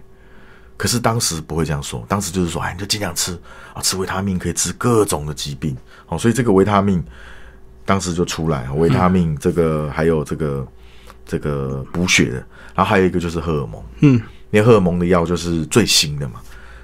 [0.79, 3.37] 可是当时不会这样说，当时就是说，哎，你就尽量吃
[3.73, 5.75] 啊，吃维他命可以治各种的疾病，
[6.07, 7.03] 哦，所以这个维他命
[7.83, 10.65] 当时就出来，维他命这个还有这个
[11.25, 12.37] 这个补血的，
[12.73, 14.13] 然后还有一个就是荷尔蒙，嗯，
[14.51, 16.39] 因为荷尔蒙的药就是最新的嘛，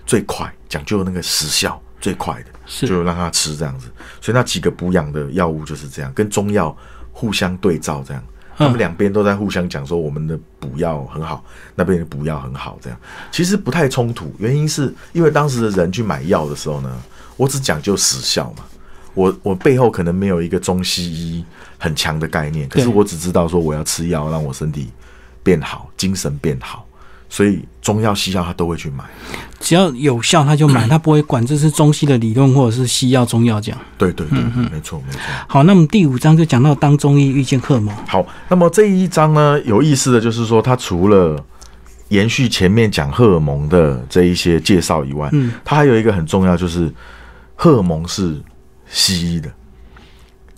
[0.06, 2.86] 最快，讲究那个时效最快的，是。
[2.86, 3.88] 就让他吃这样子。
[4.20, 6.76] 所以那几个补养的药物就是这样，跟中药
[7.14, 8.22] 互相对照，这样，
[8.58, 11.44] 他们两边都在互相讲说我们的补药很好，
[11.76, 13.00] 那边的补药很好，这样
[13.32, 14.34] 其实不太冲突。
[14.40, 16.96] 原因是因为当时的人去买药的时候呢，
[17.38, 18.64] 我只讲究时效嘛。
[19.14, 21.46] 我我背后可能没有一个中西医
[21.78, 24.92] 很强的概念，可是我只知道说我要吃药让我身体
[25.42, 26.85] 变好，精神变好，
[27.30, 29.04] 所以中药西药他都会去买。
[29.60, 33.82] 只要有效他就买， 他不会管这是中西的理论或者是西药、中药这样。
[33.98, 34.40] 对对对，
[34.72, 35.20] 没错没错。
[35.48, 41.44] 好，那么第五章就讲到当中医遇见荷尔蒙，好，那么这一章呢，有意思的就是说，它除了
[42.10, 46.94] 延续前面讲荷尔蒙的这一些介绍以外，嗯，它还有一个很重要，就是
[47.56, 48.40] 荷尔蒙是
[48.88, 49.50] 西医的，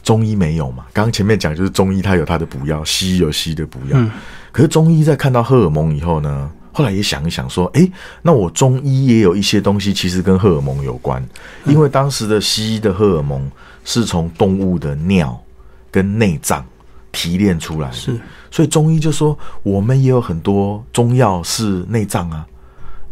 [0.03, 0.84] 中医没有嘛？
[0.91, 4.12] 刚刚前面讲就是中医它有它的补药，西医有西医的补药，嗯
[4.51, 11.27] 可是中医在看到荷尔蒙以后呢，后来也想一想说，诶，那我中医也有一些东西其实跟荷尔蒙有关，
[11.65, 13.49] 因为当时的西医的荷尔蒙
[13.83, 15.43] 是从动物的尿
[15.89, 16.63] 跟内脏
[17.11, 22.45] 提炼出来的，是所以中医就说我们也有很多中药是内脏啊，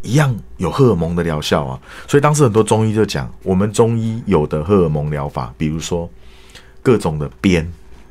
[0.04, 1.80] 一样有荷尔蒙的疗效啊。
[2.08, 6.08] 所以当时很多中医就讲，我们中医有的荷尔蒙疗法，比如说
[6.84, 7.67] 各种的鞭。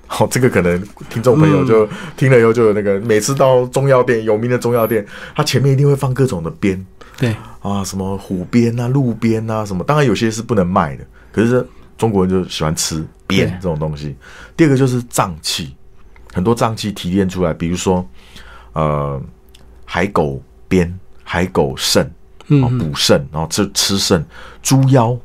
[0.07, 6.85] 好、 这个可能听众朋友就听了以后就有那个，每次到中药店，有名的中药店，它前面一定会放各种的鞭
[7.17, 9.83] 对，啊，什么虎鞭啊、鹿鞭啊，什么。
[9.85, 14.15] 当然有些是不能卖的，可是中国人就喜欢吃鞭这种东西。
[14.57, 15.75] 第二个就是脏器，
[16.33, 18.07] 很多脏器提炼出来，比如说
[18.73, 19.21] 呃
[19.85, 22.11] 海狗鞭、海狗肾，哦
[22.49, 24.25] 嗯，补肾，然后吃吃肾，
[24.63, 25.17] 猪腰。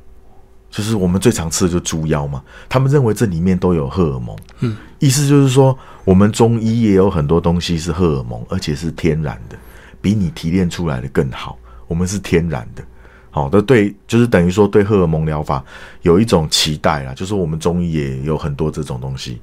[0.69, 9.57] 就是我们最常吃的就是猪腰嘛，他们认为这里面都有荷尔蒙，嗯，意思就是说，我们中医也有很多东西是荷尔蒙，而且是天然的，
[9.99, 11.57] 比你提炼出来的更好。
[11.87, 12.83] 我们是天然的，
[13.31, 15.63] 好的对，就是等于说对荷尔蒙疗法
[16.03, 19.41] 有一种期待啦，就是我们中医也有很多这种东西。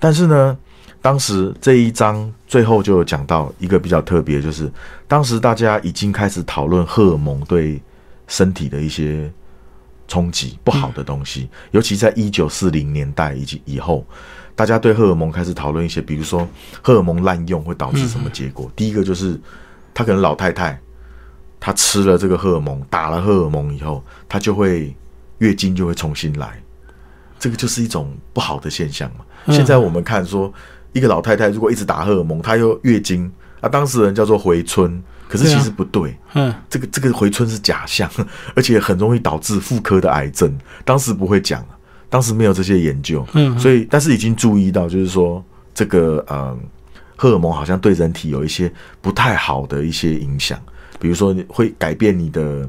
[0.00, 0.58] 但是呢，
[1.00, 4.68] 当时这一章最后就有讲到一个比较特别，就是
[5.06, 7.80] 当时大家已经开始讨论荷尔蒙对
[8.26, 9.30] 身体的一些
[10.08, 14.06] 冲击不好的东西，尤其在一九四零年代以及以后，
[14.54, 16.48] 大家对荷尔蒙开始讨论一些，比如说
[16.80, 18.70] 荷尔蒙滥用会导致什么结果。
[18.76, 19.38] 第一个就是，
[19.92, 20.80] 他可能老太太，
[21.58, 24.94] 她吃了这个荷尔蒙，打了荷尔蒙以后，她就会
[25.38, 26.62] 月经就会重新来，
[27.38, 29.24] 这个就是一种不好的现象嘛。
[29.46, 29.54] 嗯。
[29.54, 30.52] 现在我们看说，
[30.92, 36.16] 一个老太太如果一直打荷尔蒙，她又月经，啊，当事人叫做回春，可是其实不对。
[36.34, 38.10] 嗯，这个这个回春是假象，
[38.54, 40.56] 而且很容易导致妇科的癌症。
[40.84, 46.56] 当时不会讲啊，当时没有这些研究，嗯所以但是已经注意到，就是说这个呃
[47.16, 50.58] 荷尔蒙好像对人体有一些不太好的一些影响，
[51.00, 52.68] 比如说会改变你的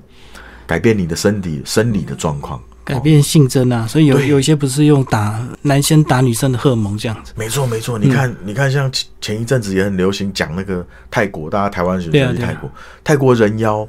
[0.66, 12.72] 改变你的身体生理的状况，改变性征啊，所以有有一些不是用打男生打女生的荷尔蒙这样子，没错没错，你看、你看，像前前一阵子也很流行讲那个泰国，大家台湾人去泰国，
[13.04, 13.86] 泰国人妖，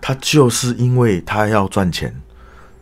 [0.00, 2.14] 他就是因为他要赚钱，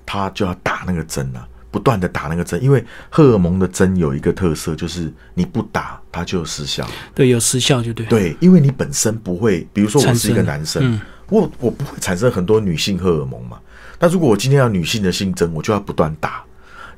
[0.06, 6.88] 他就要打那个针啊，不断的打那个针，因为荷尔蒙的针有一个特色，就是你不打它就失效。
[7.12, 13.58] 对，有失效就对。，对，因为你本身不会，比如说我是一个生男生，嗯我我不会产生很多女性荷尔蒙嘛。
[13.98, 16.42] 那如果我今天要女性的性征，我就要不断打。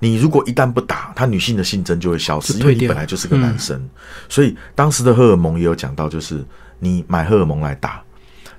[0.01, 3.89] 你如果一旦不打，他女性的性征就会消失，因为你本来就是个男生。
[4.29, 6.45] 所以当时的荷尔蒙也有讲到，就是
[6.79, 8.01] 你买荷尔蒙来打，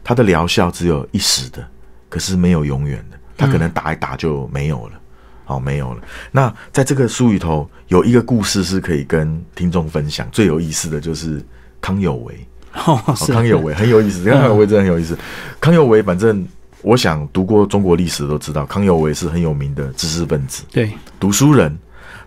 [0.03, 1.65] 它的疗效只有一时的，
[2.09, 4.99] 可是没有永远的，它可能打一打就没有了。
[5.45, 6.01] 好，没有了。
[6.31, 11.43] 那在这个书里头有一个故事是可以跟听众分享，最有意思的就是
[11.81, 12.47] 康有为。
[12.85, 15.17] 哦，哦是康有为很有意思， 康有为真的很有意思。
[15.59, 16.45] 康有为，反正
[16.81, 21.77] 我想读过中国历史都知道，康有为是很有名的知识分子，对，读书人，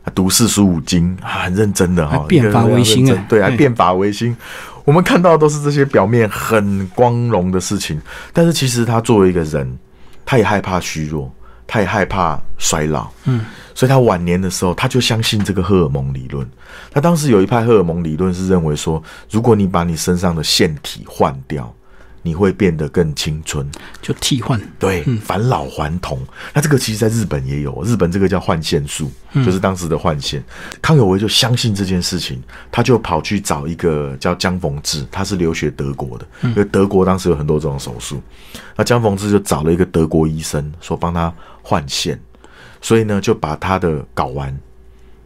[0.04, 4.36] 他读四书五经，啊很认真的哈，变法维新对，还变法维新。
[4.84, 8.00] 我们看到的都是这些表面很光荣的事情，
[8.32, 9.78] 但是其实他作为一个人，
[10.26, 11.32] 他也害怕虚弱，
[11.66, 16.46] 他也害怕衰老，嗯，所以他晚年的时候，他就相信这个荷尔蒙理论。
[16.90, 21.72] 他当时有一派荷尔蒙理论是认为说，如果你把你身上的腺体换掉，
[22.22, 23.68] 你会变得更青春。
[24.00, 26.18] 就替换，对，返老还童。
[26.54, 29.10] 那这个其实在日本也有，日本这个叫换线术，
[29.44, 30.42] 就是当时的换线。
[30.80, 38.22] 康有为就相信这件事情，他就跑去找一个叫江逢志，他是留学德国的，因为德国当时有很多这种手术。
[38.76, 42.18] 那江逢志就找了一个德国医生，说帮他换线，
[42.80, 44.56] 所以呢就把他的睾丸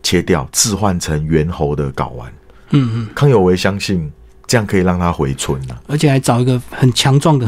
[0.02, 2.32] 切掉，置换成猿猴的睾丸。
[2.70, 4.10] 嗯嗯，康有为相信
[4.46, 5.80] 这样可以让他回春啊。
[5.86, 7.46] 而且还找一个很强壮的，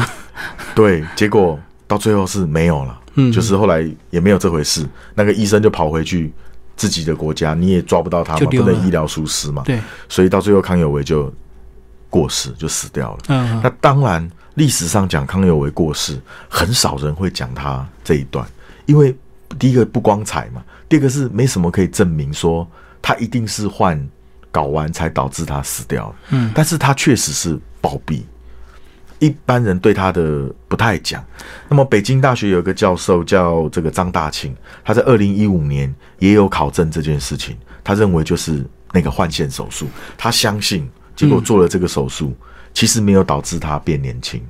[0.74, 3.32] 对，结果到最后是没有了，嗯。
[3.32, 4.86] 就是后来也没有这回事。
[5.14, 6.32] 那个医生就跑回去
[6.76, 11.32] 自己的国家，你也抓不到他嘛，不能医疗疏失嘛，对，所以到最后康有为就
[12.10, 13.18] 过世，就死掉了。
[13.28, 13.60] 嗯。
[13.62, 18.46] 那当然，历史上讲康有为过世，很少人会讲他这一段，
[18.86, 19.16] 因为
[19.58, 22.66] 第一个不光彩嘛，第二个是没什么可以证明说
[23.00, 23.98] 他一定是患
[24.58, 26.14] 睾丸才导致他死掉。
[26.30, 28.22] 嗯但是他确实是暴毙，
[29.20, 31.24] 一般人对他的不太讲。
[31.68, 39.86] 那么北京大学有一个教授叫这个张大庆，他在二零一五年也有考证这件事情，他认为就是那个换线手术，
[40.16, 42.34] 他相信，结果做了这个手术，
[42.74, 44.42] 其实没有导致他变年轻，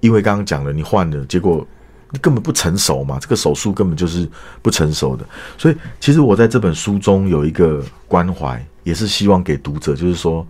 [0.00, 1.66] 因为刚刚讲了，你换了，结果。
[2.12, 4.28] 你根本不成熟嘛，这个手术根本就是
[4.62, 5.24] 不成熟的。
[5.56, 10.46] 所以，其实我在这本书中有一个关怀，也是希望给读者，就是说，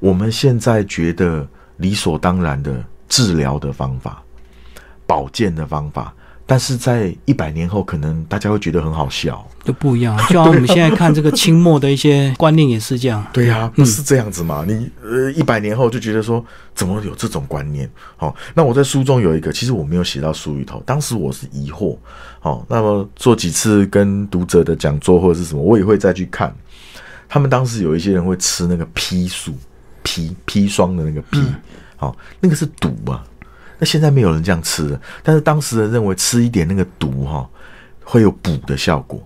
[0.00, 1.46] 我们现在觉得
[1.78, 4.22] 理所当然的治疗的方法、
[5.06, 6.14] 保健的方法，
[6.50, 9.46] 但是在一百年后，可能大家会觉得很好笑。
[9.64, 10.16] 就不一样。
[10.30, 13.22] 就好像我们现在看这个清末的一些观念也是这样。
[13.34, 14.64] 对呀、不是这样子嘛？
[14.66, 16.42] 你呃，一百年后就觉得说，
[16.74, 17.86] 怎么有这种观念？
[18.16, 21.94] 好、那我在书中有一个，其实我没有写到书里头，当时我是疑惑。
[22.40, 26.50] 好、那么做几次跟读者的讲座或者是什么，我也会再去看。
[27.28, 29.52] 他们当时有一些人会吃那个砒素，
[30.02, 31.44] 砒砒霜的那个砒，
[31.96, 33.22] 好、那个是毒啊。
[33.78, 37.48] 那现在没有人这样吃了，但是当时人认为吃一点那个毒哈、
[38.02, 39.22] 会有补的效果。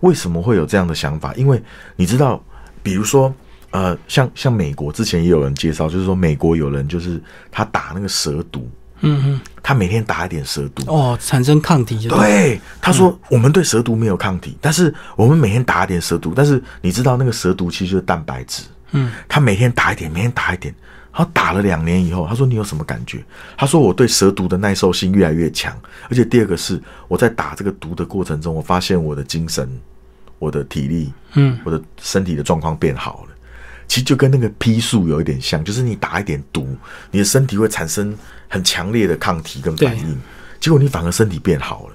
[0.00, 1.32] 为什么会有这样的想法？
[1.34, 1.62] 因为
[1.96, 2.42] 你知道，
[2.82, 3.34] 比如说，
[3.70, 7.18] 呃，像像美国之前也有人介绍，就是说美国有人就是
[7.50, 8.68] 他打那个蛇毒，
[9.00, 10.84] 嗯嗯，他每天打一点蛇毒。
[10.92, 12.06] 哦，产生抗体。
[12.06, 20.74] 对，他说我们对蛇毒没有抗体，但是我们每天打一点蛇毒，但是你知道那个蛇毒其实就是蛋白质，嗯，他每天打一点，每天打一点，
[21.14, 23.24] 然后打了两年以后，他说你有什么感觉？
[23.56, 25.72] 他说我对蛇毒的耐受性越来越强，
[26.10, 29.70] 而且第二个是我在打这个毒的过程中，我发现我的精神、
[30.40, 33.34] 我的体力、嗯，我的身体的状况变好了。
[33.86, 36.66] 其实就跟那个批素有一点像，就是你打一点毒，
[37.12, 38.12] 你的身体会产生
[38.48, 40.18] 很强烈的抗体跟反应，
[40.58, 41.94] 结果你反而身体变好了。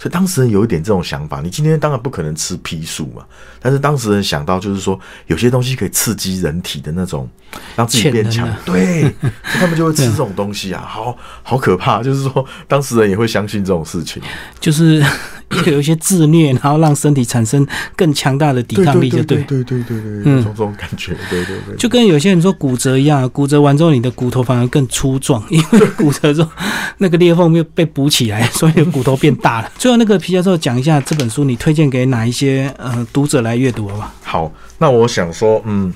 [0.00, 3.22] 所以当时人有一点这种想法，你今天当然不可能吃砒素嘛，
[3.60, 7.28] 但是当时人想到就是说，有些东西可以刺激人体的那种，
[7.76, 12.02] 让自己变强啊，对，他们就会吃这种东西啊，好好可怕。
[12.02, 14.22] 就是说，当时人也会相信这种事情，
[14.58, 15.04] 就是
[15.66, 19.38] 有一些自虐，然后让身体产生更强大的抵抗力，就对。
[19.42, 26.50] 对对对对，有嗯种这种感觉，对对对，就跟有些人说骨折一样，骨折完之后，你的骨头反而更粗壮，因为骨折之后
[26.98, 29.70] 那个裂缝又被补起来，所以骨头变大了。
[29.76, 34.14] 最后那个皮教授讲一下这本书，你推荐给哪一些呃读者来阅读好吧？
[34.22, 35.92] 好，那我想说，嗯，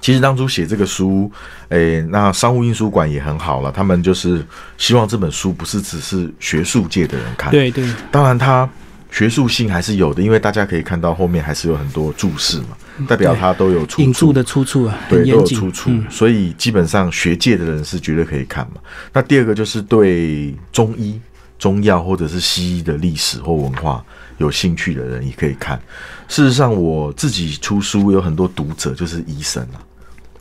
[0.00, 1.30] 其实当初写这个书，
[1.70, 4.44] 诶、那商务印书馆也很好了，他们就是
[4.76, 8.68] 希望这本书不是只是学术界的人看，，对对，当然它
[9.10, 12.76] 学术性还是有的，因为大家可以看到后面还是有很多注释嘛，
[13.08, 14.32] 代表它都有出处。
[14.32, 15.70] 的出处啊，对，都有出。
[15.70, 18.80] 处，嗯所以基本上学界的人是绝对可以看嘛。
[19.12, 21.18] 那第二个就是对中医、
[21.58, 24.04] 中药或者是西医的历史或文化
[24.36, 25.80] 有兴趣的人也可以看。
[26.28, 29.80] 事实上，我自己出书有很多读者就是医生啊，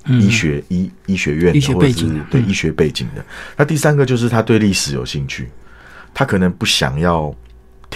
[0.04, 3.26] 嗯医学医医学院的或者是对医学背景的。
[3.56, 5.50] 那第三个就是他对历史有兴趣，
[6.14, 7.34] 他可能不想要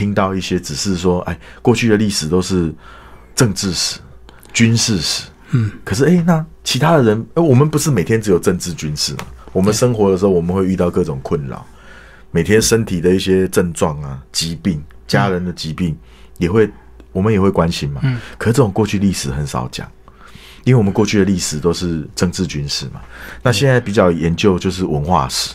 [0.01, 2.73] 听到一些只是说，哎，过去的历史都是
[3.35, 3.99] 政治史、
[4.51, 5.27] 军事史。
[5.51, 9.27] 嗯，可是哎，那其他的人，呃我们不是每天只有政治军事吗？
[9.53, 11.63] 我们生活的时候，我们会遇到各种困扰，
[12.31, 15.95] 每天身体的一些症状啊、疾病、家人的疾病，
[16.39, 16.67] 也会
[17.11, 18.01] 我们也会关心嘛。
[18.03, 19.87] 嗯，可是这种过去历史很少讲，
[20.63, 22.99] 因为我们过去的历史都是政治军事嘛。
[23.43, 25.53] 那现在比较研究就是文化史。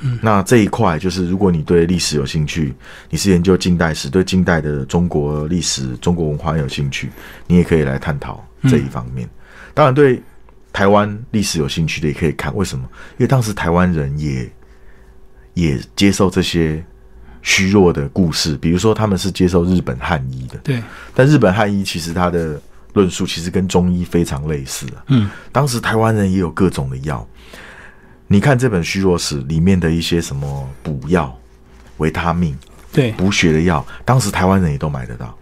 [0.00, 2.74] 嗯，那这一块就是，如果你对历史有兴趣，
[3.10, 7.10] 你是研究近代史，对近代的中国历史、中国文化有兴趣，
[7.46, 9.28] 你也可以来探讨这一方面。
[9.72, 10.22] 当然，对
[10.72, 12.54] 台湾历史有兴趣的也可以看。
[12.54, 12.84] 为什么？
[13.12, 14.50] 因为当时台湾人也
[15.54, 16.84] 也接受这些
[17.40, 20.82] 虚弱的故事，比如说他们是接受日本汉医的，对，
[21.14, 22.60] 但日本汉医其实他的
[22.92, 25.04] 论述其实跟中医非常类似啊。
[25.08, 27.26] 嗯，当时台湾人也有各种的药，
[28.28, 31.36] 你看这本虚弱史里面的一些什么补药、
[31.98, 32.56] 维他命、
[32.92, 35.36] 对，补血的药，当时台湾人也都买得到。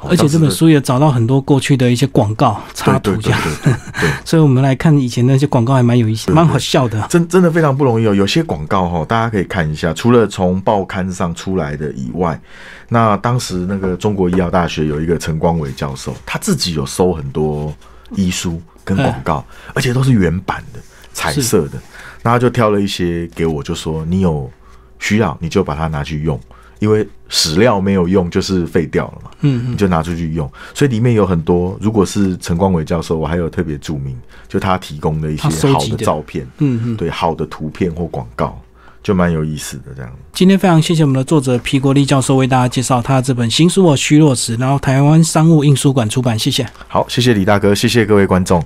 [0.00, 3.40] 而且这本书也找到很多过去的一些广告插图，这样，
[4.24, 7.04] 所以我们来看以前那些广告还蛮有意思，蛮好笑的。
[7.08, 9.92] 真真的非常不容易哦，有些广告哈，大家可以看一下。
[9.92, 12.40] 除了从报刊上出来的以外，
[12.88, 17.74] 那当时那个中国医药大学有一个陈光伟教授，他自己有收很多
[18.14, 20.78] 医书跟广告，而且都是原版的、
[21.12, 21.72] 彩色的。
[22.22, 24.50] 那他就挑了一些给我，就说你有
[24.98, 26.38] 需要你就把它拿去用。
[26.80, 29.30] 因为史料没有用，就是废掉了嘛。
[29.40, 31.76] 嗯，你就拿出去用，所以里面有很多。
[31.80, 34.16] 如果是陈光伟教授，我还有特别注明，
[34.46, 38.56] 就他提供的一些好的照片，嗯嗯，对，好的图片或广告，
[39.02, 39.86] 就蛮有意思的。
[39.96, 40.12] 这样。
[40.32, 46.38] 今天非常谢谢我们的作者皮国立教授为大家介绍他这本新书《我虚弱时》，然后台湾商务印书馆出版。
[46.38, 46.64] 谢谢。
[46.86, 48.64] 好，谢谢李大哥，谢谢各位观众。